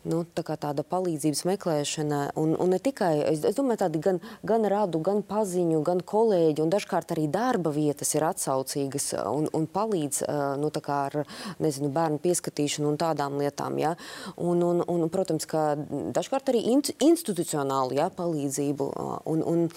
[0.10, 2.20] nu, tā tāda palīdzības meklēšana.
[2.40, 6.64] Un, un ne tikai, es, es domāju, tādi gan, gan radu, gan paziņu, gan kolēģi,
[6.64, 10.24] un dažkārt arī darba vietas ir atsaucīgas un, un palīdz
[10.62, 11.20] nu, ar
[11.64, 13.80] nezinu, bērnu pieskatīšanu un tādām lietām.
[13.82, 13.96] Ja?
[14.36, 15.74] Un, un, un, protams, ka
[16.16, 18.92] dažkārt arī institucionālu ja, palīdzību.
[19.28, 19.68] Un, un,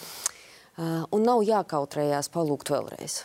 [0.79, 3.25] un nav jākautrējās palūgt vēlreiz.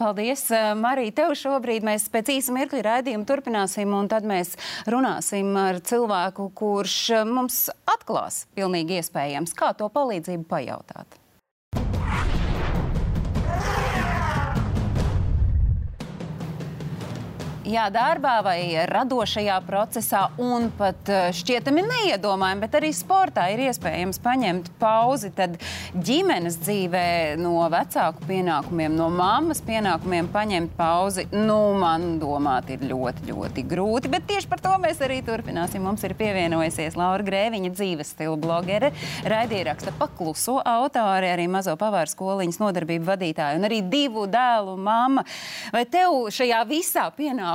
[0.00, 1.12] Paldies, eh, Marija.
[1.12, 4.54] Tev šobrīd mēs pēc īsa mirkļa raidījumu turpināsim, un tad mēs
[4.88, 11.19] runāsim ar cilvēku, kurš eh, mums atklās pilnīgi iespējams, kā to palīdzību pajautāt.
[17.70, 24.18] Jā, darbā vai radošajā procesā, un pat eh, šķietami neiedomājami, bet arī sportā ir iespējams
[24.24, 25.28] paņemt pauzi.
[25.36, 25.54] Tad
[25.94, 27.02] ģimenes dzīvē
[27.38, 34.10] no vecāku pienākumiem, no mammas pienākumiem paņemt pauzi, nu, man domāt, ir ļoti, ļoti grūti.
[34.10, 35.86] Bet tieši par to mēs arī turpināsim.
[35.86, 38.90] Mums ir pievienojusies Laura Grēviņa, dzīves stila blogere,
[39.30, 45.28] raidieraksta pakluso autore, arī mazo pavāru skoliņas nodarbību vadītāja un arī divu dēlu mamma.
[45.70, 47.06] Vai tev šajā visā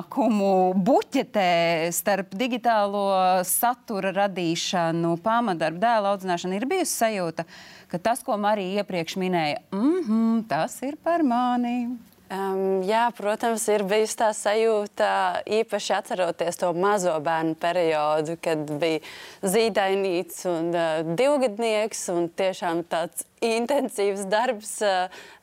[0.05, 7.45] pienākumu buķetē starp digitālo satura radīšanu, pamadarbu, dēlu audzināšanu ir bijusi sajūta,
[7.89, 11.97] ka tas, ko Marija iepriekš minēja, mm -hmm, tas ir par mani?
[12.25, 18.99] Um, jā, protams, ir bijusi tā sajūta, īpaši atceroties to mazo bērnu periodu, kad bija
[19.43, 24.73] zīdainīts un uh, divgadnieks un tiešām tāds intensīvs darbs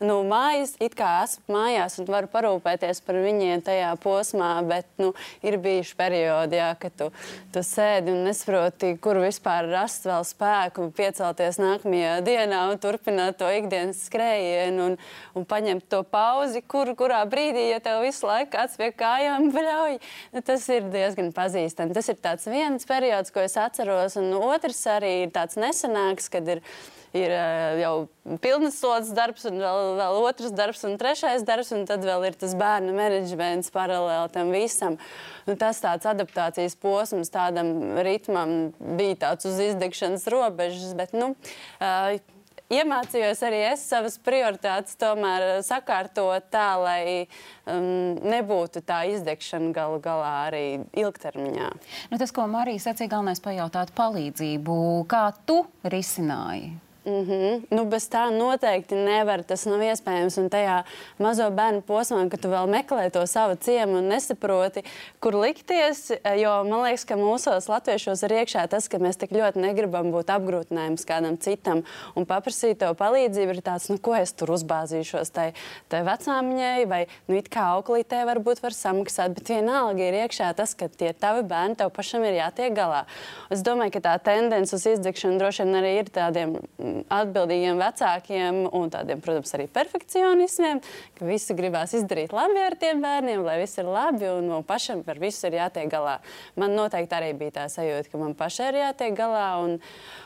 [0.02, 0.74] nu, mājas.
[0.82, 5.12] It kā esmu mājās un varu parūpēties par viņiem tajā posmā, bet nu,
[5.44, 7.08] ir bijuši periodi, jā, kad tu,
[7.54, 13.50] tu sēdi un nesaproti, kur vispār rast vēl spēku, piecelties nākamajā dienā un turpināt to
[13.52, 14.98] ikdienas skrējienu un,
[15.38, 19.98] un paņemt to pauzi, kur, kurā brīdī, ja tev visu laiku kāds pie kājām bļauj,
[20.34, 21.94] nu, tas ir diezgan pazīstami.
[21.96, 22.20] Tas ir
[22.52, 26.62] viens periods, ko es atceros, un otrs arī ir tāds nesenāks, kad ir
[27.16, 27.94] ir eh, jau
[28.42, 32.38] pilnas slodzes darbs, un vēl, vēl otrs darbs, un trešais darbs, un tad vēl ir
[32.40, 34.98] tas bērnu menedžments paralēli tam visam.
[35.48, 41.34] Nu, tas tāds adaptācijas posms tādam ritmam bija tāds uz izdegšanas robežas, bet, nu,
[41.82, 42.20] uh,
[42.72, 47.02] iemācījos arī es savas prioritātes tomēr sakārtot tā, lai
[47.66, 50.64] um, nebūtu tā izdegšana galu galā arī
[51.04, 51.68] ilgtermiņā.
[52.12, 54.78] Nu, tas, ko Marija sacīja, galvenais pajautāt palīdzību.
[55.10, 56.72] Kā tu risināji?
[57.04, 57.62] Mm -hmm.
[57.70, 59.42] nu, bez tā noteikti nevar.
[59.42, 60.38] Tas nav iespējams.
[60.38, 60.82] Un tajā
[61.18, 64.82] mazo bērnu posmā, kad tu vēl meklē to savu ciemu un nesaproti,
[65.20, 66.10] kur likties.
[66.36, 70.30] Jo man liekas, ka mūsos, latviešos, ir iekšā tas, ka mēs tik ļoti negribam būt
[70.30, 71.82] apgrūtinājums kādam citam
[72.14, 73.50] un paprasīt to palīdzību.
[73.50, 75.52] Ir tāds, nu, ko es tur uzbāzīšos tai,
[75.88, 80.74] tai vecāmiņai, vai nu, it kā auklītē varbūt var samaksāt, bet vienalga ir iekšā tas,
[80.74, 83.04] ka tie tavi bērni tev pašam ir jātiek galā.
[83.50, 86.56] Es domāju, ka tā tendence uz izdegšanu droši vien arī ir tādiem
[87.12, 90.82] atbildīgiem vecākiem un tādiem, protams, arī perfekcionismiem,
[91.18, 95.04] ka visi gribās izdarīt labi ar tiem bērniem, lai viss ir labi un man pašam
[95.06, 96.18] par visu ir jātiek galā.
[96.60, 99.48] Man noteikti arī bija tā sajūta, ka man pašai ir jātiek galā.
[99.64, 99.78] Un,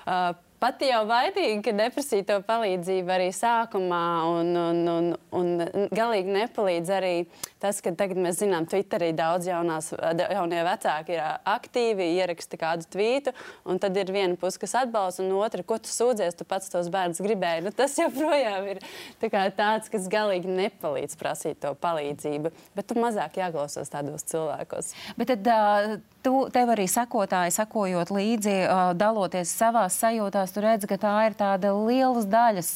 [0.07, 4.05] uh, Pati jau vainīga, ka neprasīja to palīdzību arī sākumā,
[4.39, 7.13] un, un, un, un galīgi nepalīdz arī
[7.61, 13.35] tas, ka tagad mēs zinām, Twitterī daudz jaunās, jaunie vecāki ir aktīvi, ieraksta kādu tvītu,
[13.69, 16.89] un tad ir viena puse, kas atbalsta, un otra, ko tu sūdzies, tu pats tos
[16.93, 17.67] bērnus gribēji.
[17.67, 18.81] Nu, tas joprojām ir
[19.21, 24.95] tā tāds, kas galīgi nepalīdz prasīt to palīdzību, bet tu mazāk jāklausās tādos cilvēkos.
[25.21, 28.57] Bet tad, uh, tu, tev arī sekotāji, sekojot līdzi,
[28.99, 32.73] daloties savās sajūtās, tu redzi, ka tā ir tāda lielas daļas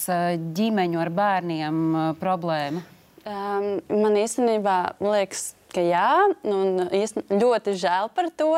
[0.54, 1.84] ģimeņu ar bērniem
[2.22, 2.86] problēma.
[3.20, 6.06] Um, man īstenībā liekas, ka jā,
[6.48, 6.80] un
[7.28, 8.54] ļoti žēl par to,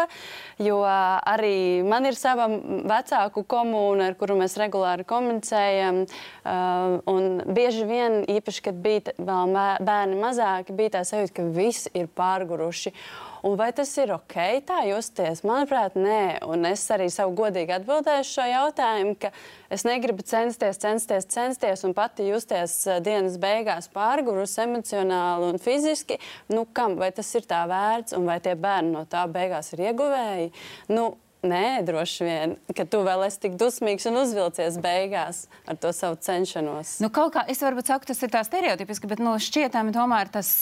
[0.62, 6.05] jo arī man ir sava vecāku komūna, ar kuru mēs regulāri komunicējam.
[6.46, 12.09] Uh, bieži vien, īpaši, kad bija vēl bērni mazāki, bija tā sajūta, ka visi ir
[12.14, 12.94] pārguruši.
[13.42, 14.37] Un vai tas ir ok,
[14.68, 15.40] tā justies?
[15.42, 16.44] Manuprāt, nē.
[16.46, 19.33] Un es arī savu godīgi atbildēju šo jautājumu, ka
[19.72, 26.20] es negribu censties, censties, censties un pati justies eh, dienas beigās pārgurus emocionāli un fiziski.
[26.55, 26.94] Nu, kam?
[27.02, 30.52] Vai tas ir tā vērts un vai tie bērni no tā beigās ir ieguvēji?
[30.94, 31.11] Nu,
[31.42, 36.14] Nē, droši vien, ka tu vēl esi tik dusmīgs un uzvilcies beigās ar to savu
[36.22, 37.00] cenšanos.
[37.02, 40.52] Nu, kaut kā es varu teikt, tas ir tā stereotipiski, bet nu, šķietami tomēr tas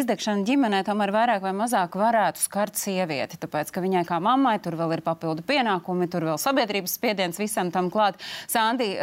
[0.00, 3.38] izdegšana ģimenē tomēr vairāk vai mazāk varētu skart sievieti.
[3.38, 7.70] Tāpēc, ka viņai kā mammai tur vēl ir papildu pienākumi, tur vēl sabiedrības spiediens visam
[7.70, 8.18] tam klāt.
[8.50, 8.96] Sandi,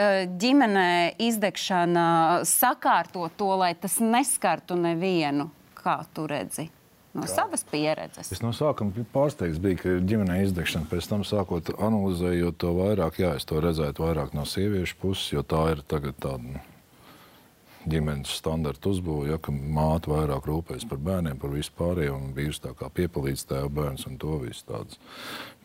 [0.44, 2.06] ģimenē izdegšana
[2.44, 5.54] sakārto to, lai tas neskartu nevienu.
[5.80, 6.68] Kā tu redzi?
[7.14, 7.36] No Jā.
[7.38, 8.32] savas pieredzes.
[8.34, 13.34] Es no sākuma pārsteigts biju, ka ģimenē izdegšana, pēc tam sākot analizējot to vairāk, jā,
[13.38, 16.62] es to redzētu vairāk no sieviešu puses, jo tā ir tagad tāda nu,
[17.90, 22.72] ģimenes standarta uzbūve, ja, ka māte vairāk rūpējas par bērniem, par vispārējo, un vīrs tā
[22.80, 25.02] kā piepalīdz tēva bērns un to visu tāds.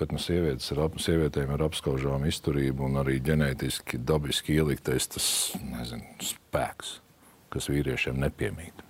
[0.00, 5.30] Bet nu, sievietes ir, ap, sievietēm ir apskaužām izturība un arī ģenētiski, dabiski ieliktais tas,
[5.62, 6.98] nezinu, spēks,
[7.54, 8.87] kas vīriešiem nepiemīt.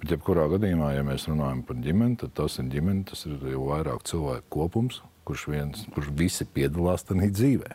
[0.00, 3.66] Bet, jebkurā gadījumā, ja mēs runājam par ģimeni, tad tas ir ģimene, tas ir jau
[3.68, 7.74] vairāk cilvēku kopums, kurš, viens, kurš visi piedalās tajā dzīvē.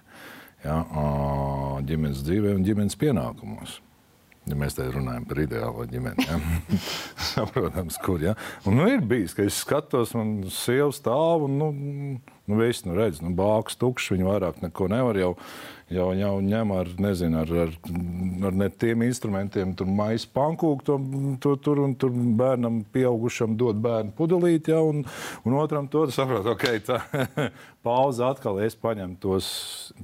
[0.65, 0.80] Ja,
[1.86, 3.80] ģimenes dzīvē un ģimenes pienākumos.
[4.49, 6.39] Ja mēs te runājam par ideālo ģimeni, ja?
[7.34, 8.21] saprotams, kur.
[8.21, 8.34] Ja?
[8.65, 11.69] Un, nu, ir bijis, ka es skatos, man sieva stāv un nu,
[12.46, 15.34] nu, viss, nu, redz, nu, bāks tukšs, viņa vairāk neko nevar jau
[15.91, 17.74] jau, jau ņem ar, nezinu, ar, ar,
[18.50, 20.98] ar ne tiem instrumentiem, tur maisa pankūku, to,
[21.43, 25.04] to, tur un tur bērnam, pieaugušam dod bērnu pudelīti, ja, un,
[25.46, 27.00] un otram to saprot, ok, tā
[27.86, 29.50] pauze atkal es paņemu tos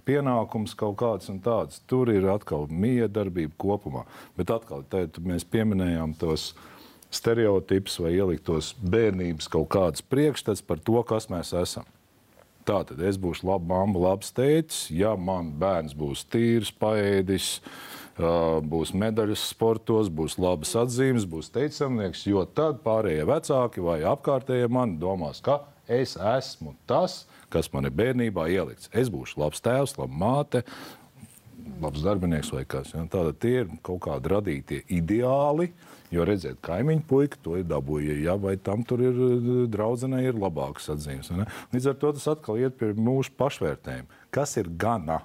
[0.08, 1.82] pienākumus kaut kādus un tādus.
[1.89, 4.06] Tur ir atkal miedarbība kopumā.
[4.38, 6.52] Bet atkal, tad mēs pieminējām tos
[7.12, 11.89] stereotipus vai ieliktos bērnības kaut kādas priekšstats par to, kas mēs esam.
[12.72, 14.86] Tātad es būšu laba mamma, labs tētis.
[14.95, 17.57] Ja man bērns būs tīrs, paēdis,
[18.72, 24.95] būs medaļas sportos, būs labas atzīmes, būs teicamnieks, jo tad pārējie vecāki vai apkārtējie man
[25.01, 28.91] domās, ka es esmu tas, kas man ir bērnībā ielikts.
[28.95, 30.63] Es būšu labs tēvs, laba māte,
[31.84, 32.95] labs darbinieks vai kas.
[32.95, 33.03] Ja?
[33.03, 35.74] Tātad tie ir kaut kādi radītie ideāli.
[35.74, 39.20] Uh, Jo redziet, kaimiņu puika to ir dabūja, ja, vai tam tur ir
[39.72, 41.32] draudzenei ir labākas atzīmes.
[41.72, 44.20] Līdz ar to tas atkal iet pie mūsu pašvērtējuma.
[44.36, 45.22] Kas ir gana?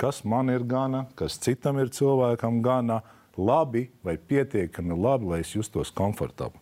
[0.00, 3.02] Kas man ir gana, kas citam ir cilvēkam gana
[3.36, 6.60] labi vai pietiekami labi, lai es justos komfortabli.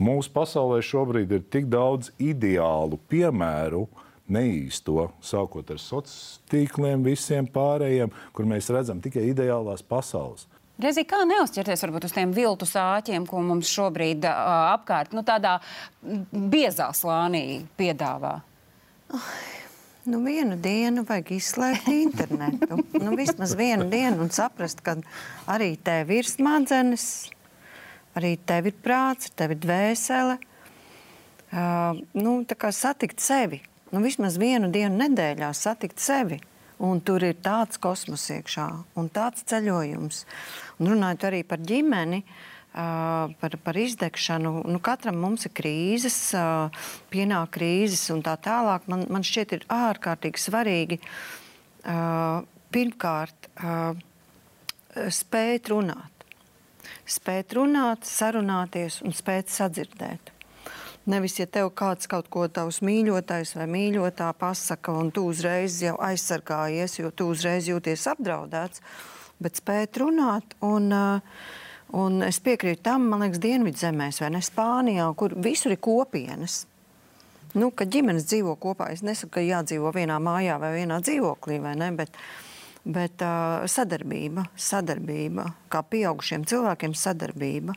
[0.00, 3.84] Mūsu pasaulē šobrīd ir tik daudz ideālu piemēru,
[4.30, 10.46] neīsto, sākot ar sociāliem tīkliem, visiem pārējiem, kur mēs redzam tikai ideālās pasaules.
[10.80, 15.58] Rezi, kā neuzķerties varbūt uz tiem viltu sāķiem, ko mums šobrīd uh, apkārt, nu, tādā
[16.32, 18.38] biezā slānī piedāvā?
[19.12, 19.32] Oh.
[20.08, 22.78] Nu, vienu dienu vajag izslēgt internetu.
[23.04, 24.96] nu, vismaz vienu dienu un saprast, ka
[25.50, 27.04] arī tev ir smadzenes,
[28.16, 30.38] arī tev ir prāts, tev ir dvēsele.
[31.50, 33.60] Uh, nu, tā kā satikt sevi.
[33.92, 36.40] Nu, vismaz vienu dienu nedēļā satikt sevi.
[36.80, 38.66] Un tur ir tāds kosmos iekšā
[38.96, 40.22] un tāds ceļojums.
[40.80, 42.22] Un runājot arī par ģimeni,
[42.72, 46.16] par, par izdegšanu, nu, katram mums ir krīzes,
[47.12, 48.86] pienāk krīzes un tā tālāk.
[48.88, 51.00] Man, man šķiet, ir ārkārtīgi svarīgi
[52.72, 53.50] pirmkārt
[55.20, 56.26] spēt runāt.
[57.10, 60.29] Spēt runāt, sarunāties un spēt sadzirdēt.
[61.08, 65.94] Nevis, ja tev kāds kaut ko tavs mīļotais vai mīļotā pasaka, un tu uzreiz jau
[65.96, 68.82] aizsargājies, jo tu uzreiz jūties apdraudēts,
[69.40, 70.58] bet spēt runāt.
[70.60, 71.40] Un, uh,
[71.96, 76.66] un es piekrītu tam, man liekas, Dienvidzemēs vai ne Spānijā, kur visur ir kopienas.
[77.56, 81.78] Nu, kad ģimenes dzīvo kopā, es nesaku, ka jādzīvo vienā mājā vai vienā dzīvoklī, vai
[81.80, 82.20] ne, bet,
[82.84, 87.74] bet uh, sadarbība, sadarbība, kā pieaugušiem cilvēkiem sadarbība.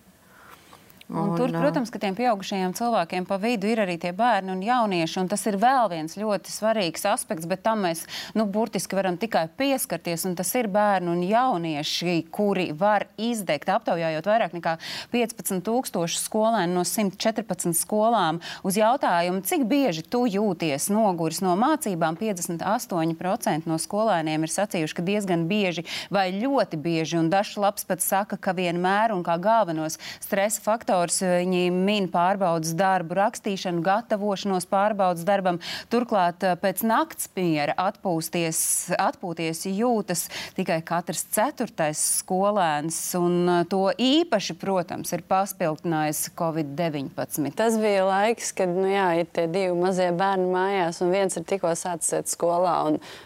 [1.13, 5.19] Un tur, protams, ka tiem pieaugušajiem cilvēkiem pa vidu ir arī tie bērni un jaunieši.
[5.21, 8.01] Un tas ir vēl viens ļoti svarīgs aspekts, bet tam mēs
[8.33, 10.25] nu, burtiski varam tikai pieskarties.
[10.33, 14.73] Tas ir bērni un jaunieši, kuri var izdegt, aptaujājot vairāk nekā
[15.13, 18.41] 15,000 skolēnu no 114 skolām.
[18.65, 25.07] Uz jautājumu, cik bieži tu jūties noguris no mācībām, 58% no skolēniem ir sacījuši, ka
[25.11, 27.21] diezgan bieži vai ļoti bieži.
[27.21, 31.21] Un dažs labs pat saka, ka vienmēr un kā galvenos stresa faktorus faktors.
[31.23, 35.59] Viņi min pārbaudas darbu, rakstīšanu, gatavošanos pārbaudas darbam.
[35.91, 43.15] Turklāt eh, pēc nakts miera atpūsties, atpūties jūtas tikai katrs ceturtais skolēns.
[43.19, 47.51] Un eh, to īpaši, protams, ir paspildinājis Covid-19.
[47.55, 51.47] Tas bija laiks, kad nu, jā, ir tie divi mazie bērni mājās, un viens ir
[51.47, 52.73] tikko sācis iet skolā.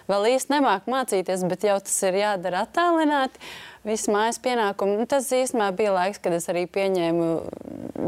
[0.10, 3.40] Vēl īsti nemāk mācīties, bet jau tas ir jādara attālināti
[3.88, 5.00] visu mājas pienākumu.
[5.00, 7.30] Nu, tas īstenībā bija laiks, kad es arī pieņēmu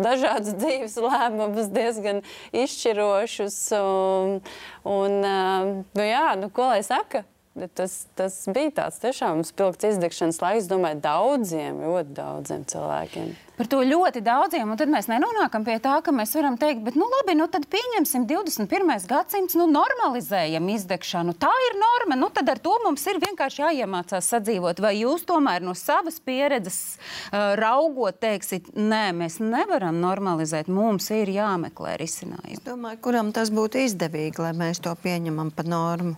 [0.03, 2.23] dažādus dzīves lēmumus, diezgan
[2.55, 3.59] izšķirošus.
[3.79, 4.39] Un,
[4.87, 7.25] un, nu, jā, nu, ko lai saka?
[7.67, 13.31] Tas, tas bija tāds tiešām spilgts izdegšanas laiks, domāju, daudziem, ļoti daudziem cilvēkiem.
[13.59, 16.95] Par to ļoti daudziem, un tad mēs nenonākam pie tā, ka mēs varam teikt, bet,
[16.95, 18.93] nu, labi, nu, tad pieņemsim 21.
[19.09, 21.35] gadsimts, nu, normalizējam izdegšanu.
[21.35, 24.79] Tā ir norma, nu, tad ar to mums ir vienkārši jāiemācās sadzīvot.
[24.79, 31.35] Vai jūs tomēr no savas pieredzes uh, raugot, teiksit, nē, mēs nevaram normalizēt, mums ir
[31.35, 32.61] jāmeklē risinājumi?
[32.61, 36.15] Es domāju, kuram tas būtu izdevīgi, lai mēs to pieņemam par normu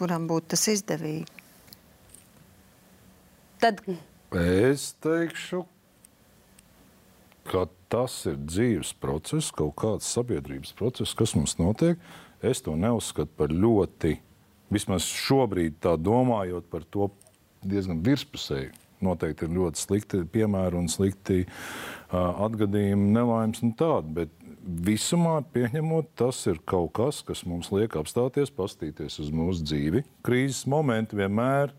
[0.00, 1.28] kuram būtu tas izdevīgi?
[3.60, 3.82] Tad
[4.40, 5.66] es teikšu,
[7.50, 12.00] ka tas ir dzīves process, kaut kāds sabiedrības process, kas mums notiek.
[12.40, 14.14] Es to neuzskatu par ļoti,
[14.72, 17.10] vismaz šobrīd tā domājot par to
[17.60, 18.72] diezgan virspusēju.
[19.04, 24.12] Noteikti ir ļoti slikti piemēri un slikti uh, atgadījumi, nelaimes un tādi.
[24.22, 24.34] Bet
[24.64, 30.04] visumā pieņemot, tas ir kaut kas, kas mums liek apstāties, paskatīties uz mūsu dzīvi.
[30.26, 31.72] Krīzes momenti vienmēr.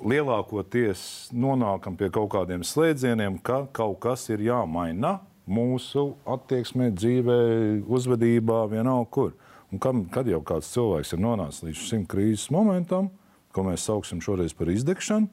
[0.00, 5.18] Lielākoties nonākam pie kaut kādiem slēdzieniem, ka kaut kas ir jāmaina
[5.50, 7.40] mūsu attieksmē, dzīvē,
[7.84, 9.34] uzvedībā, vienalga kur.
[9.70, 13.10] Un kam, kad jau kāds cilvēks ir nonācis līdz šim krīzes momentam,
[13.52, 15.28] ko mēs sauksim šoreiz par izdegšanu,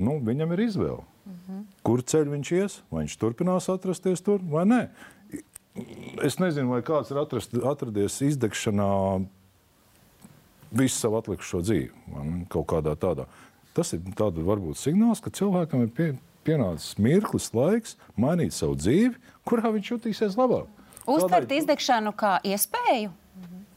[0.00, 1.09] nu, viņam ir izvēle.
[1.26, 1.64] Mm -hmm.
[1.82, 2.82] Kur ceļu viņš ies?
[2.90, 4.88] Vai viņš turpinās atrasties tur vai nē?
[6.22, 9.26] Es nezinu, vai kāds ir atrast, atradies izdegšanā
[10.70, 11.90] visu savu atlikušo dzīvi,
[12.48, 13.26] kaut kādā tādā.
[13.74, 16.08] Tas ir tāds varbūt signāls, ka cilvēkam ir pie,
[16.44, 19.14] pienācis mirklis, laiks mainīt savu dzīvi,
[19.46, 20.66] kurā viņš jutīsies labāk.
[21.06, 23.10] Uztvert izdegšanu kā iespēju?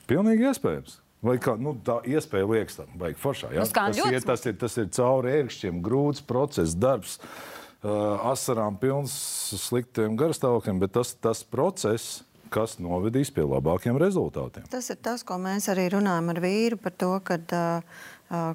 [0.07, 1.02] Pilnīgi iespējams.
[1.23, 3.53] Vai kā nu, tā iespēja liekas, tā vajag foršā.
[3.55, 3.63] Ja?
[3.63, 9.15] Tas, ir, tas, ir, tas ir cauri ērkšķiem, grūts process, darbs, uh, asarām pilns,
[9.63, 12.21] sliktiem garstāvokļiem, bet tas, tas process,
[12.53, 14.67] kas novedīs pie labākiem rezultātiem.
[14.69, 18.03] Tas ir tas, ko mēs arī runājam ar vīru par to, kad uh,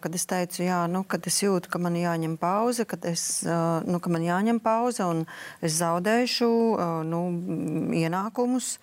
[0.03, 4.01] kad es teicu, jā, nu, kad es jūtu, ka man jāņem pauze, kad es, nu,
[4.03, 5.25] ka man jāņem pauze un
[5.63, 6.51] es zaudēšu
[7.07, 7.23] nu,
[7.99, 8.77] ienākumus.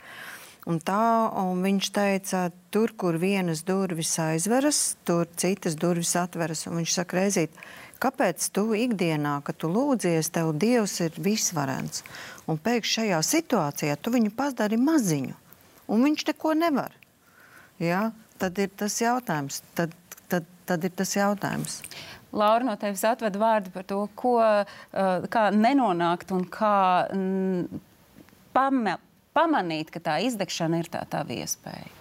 [0.65, 6.65] Un tā, un viņš teica, tur, kur vienas durvis aizveras, tur citas durvis atveras.
[6.65, 7.59] Un viņš saka, reizīt,
[8.01, 12.01] kāpēc tu ikdienā, kad tu lūdzies, tev Dievs ir visvarens.
[12.49, 15.37] Un pēkšņi šajā situācijā tu viņu padari maziņu,
[15.93, 16.97] un viņš neko nevar.
[17.77, 18.09] Ja?
[18.41, 19.61] Tad ir tas jautājums.
[19.77, 19.93] Tad
[20.65, 21.79] tad ir tas jautājums.
[22.35, 27.81] Laura, no tevis atved vārdu par to, ko, uh, kā nenonākt un kā mm,
[28.55, 28.97] pama,
[29.35, 31.91] pamanīt, ka tā izdegšana ir tā tā iespēja.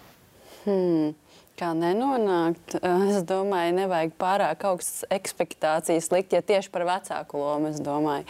[0.65, 1.13] Hmm.
[1.55, 2.75] Kā nenonākt?
[3.15, 8.27] Es domāju, nevajag pārāk augstas expectācijas likt, ja tieši par vecāku lomu, es domāju,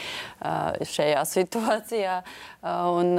[0.90, 2.18] šajā situācijā.
[2.64, 3.14] Un,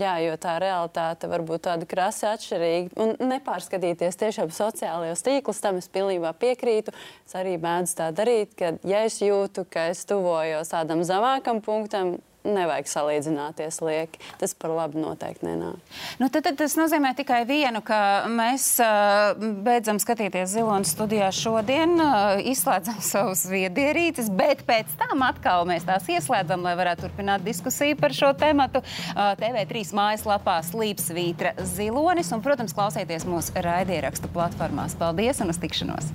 [0.00, 2.96] jā, jo tā realitāte var būt tāda krasi atšķirīga.
[3.04, 6.96] Un nepārskatīties tiešām sociālajos tīklus, tam es pilnībā piekrītu.
[7.28, 12.16] Es arī mēdzu tā darīt, ka, ja es jūtu, ka es tuvojos tādam zemākam punktam,
[12.46, 14.20] nevajag salīdzināties lieki.
[14.40, 15.80] Tas par labu noteikti nenāk.
[16.20, 19.34] Nu, tad, tad tas nozīmē tikai vienu, ka mēs uh,
[19.64, 26.08] beidzam skatīties ziloņu studijā šodien, uh, izslēdzam savus viedierīces, bet pēc tam atkal mēs tās
[26.10, 28.84] ieslēdzam, lai varētu turpināt diskusiju par šo tematu.
[29.12, 34.98] Uh, TV3 mājaslapā slīpsvītra zilonis un, protams, klausieties mūsu raidierakstu platformās.
[35.00, 36.12] Paldies un uz tikšanos!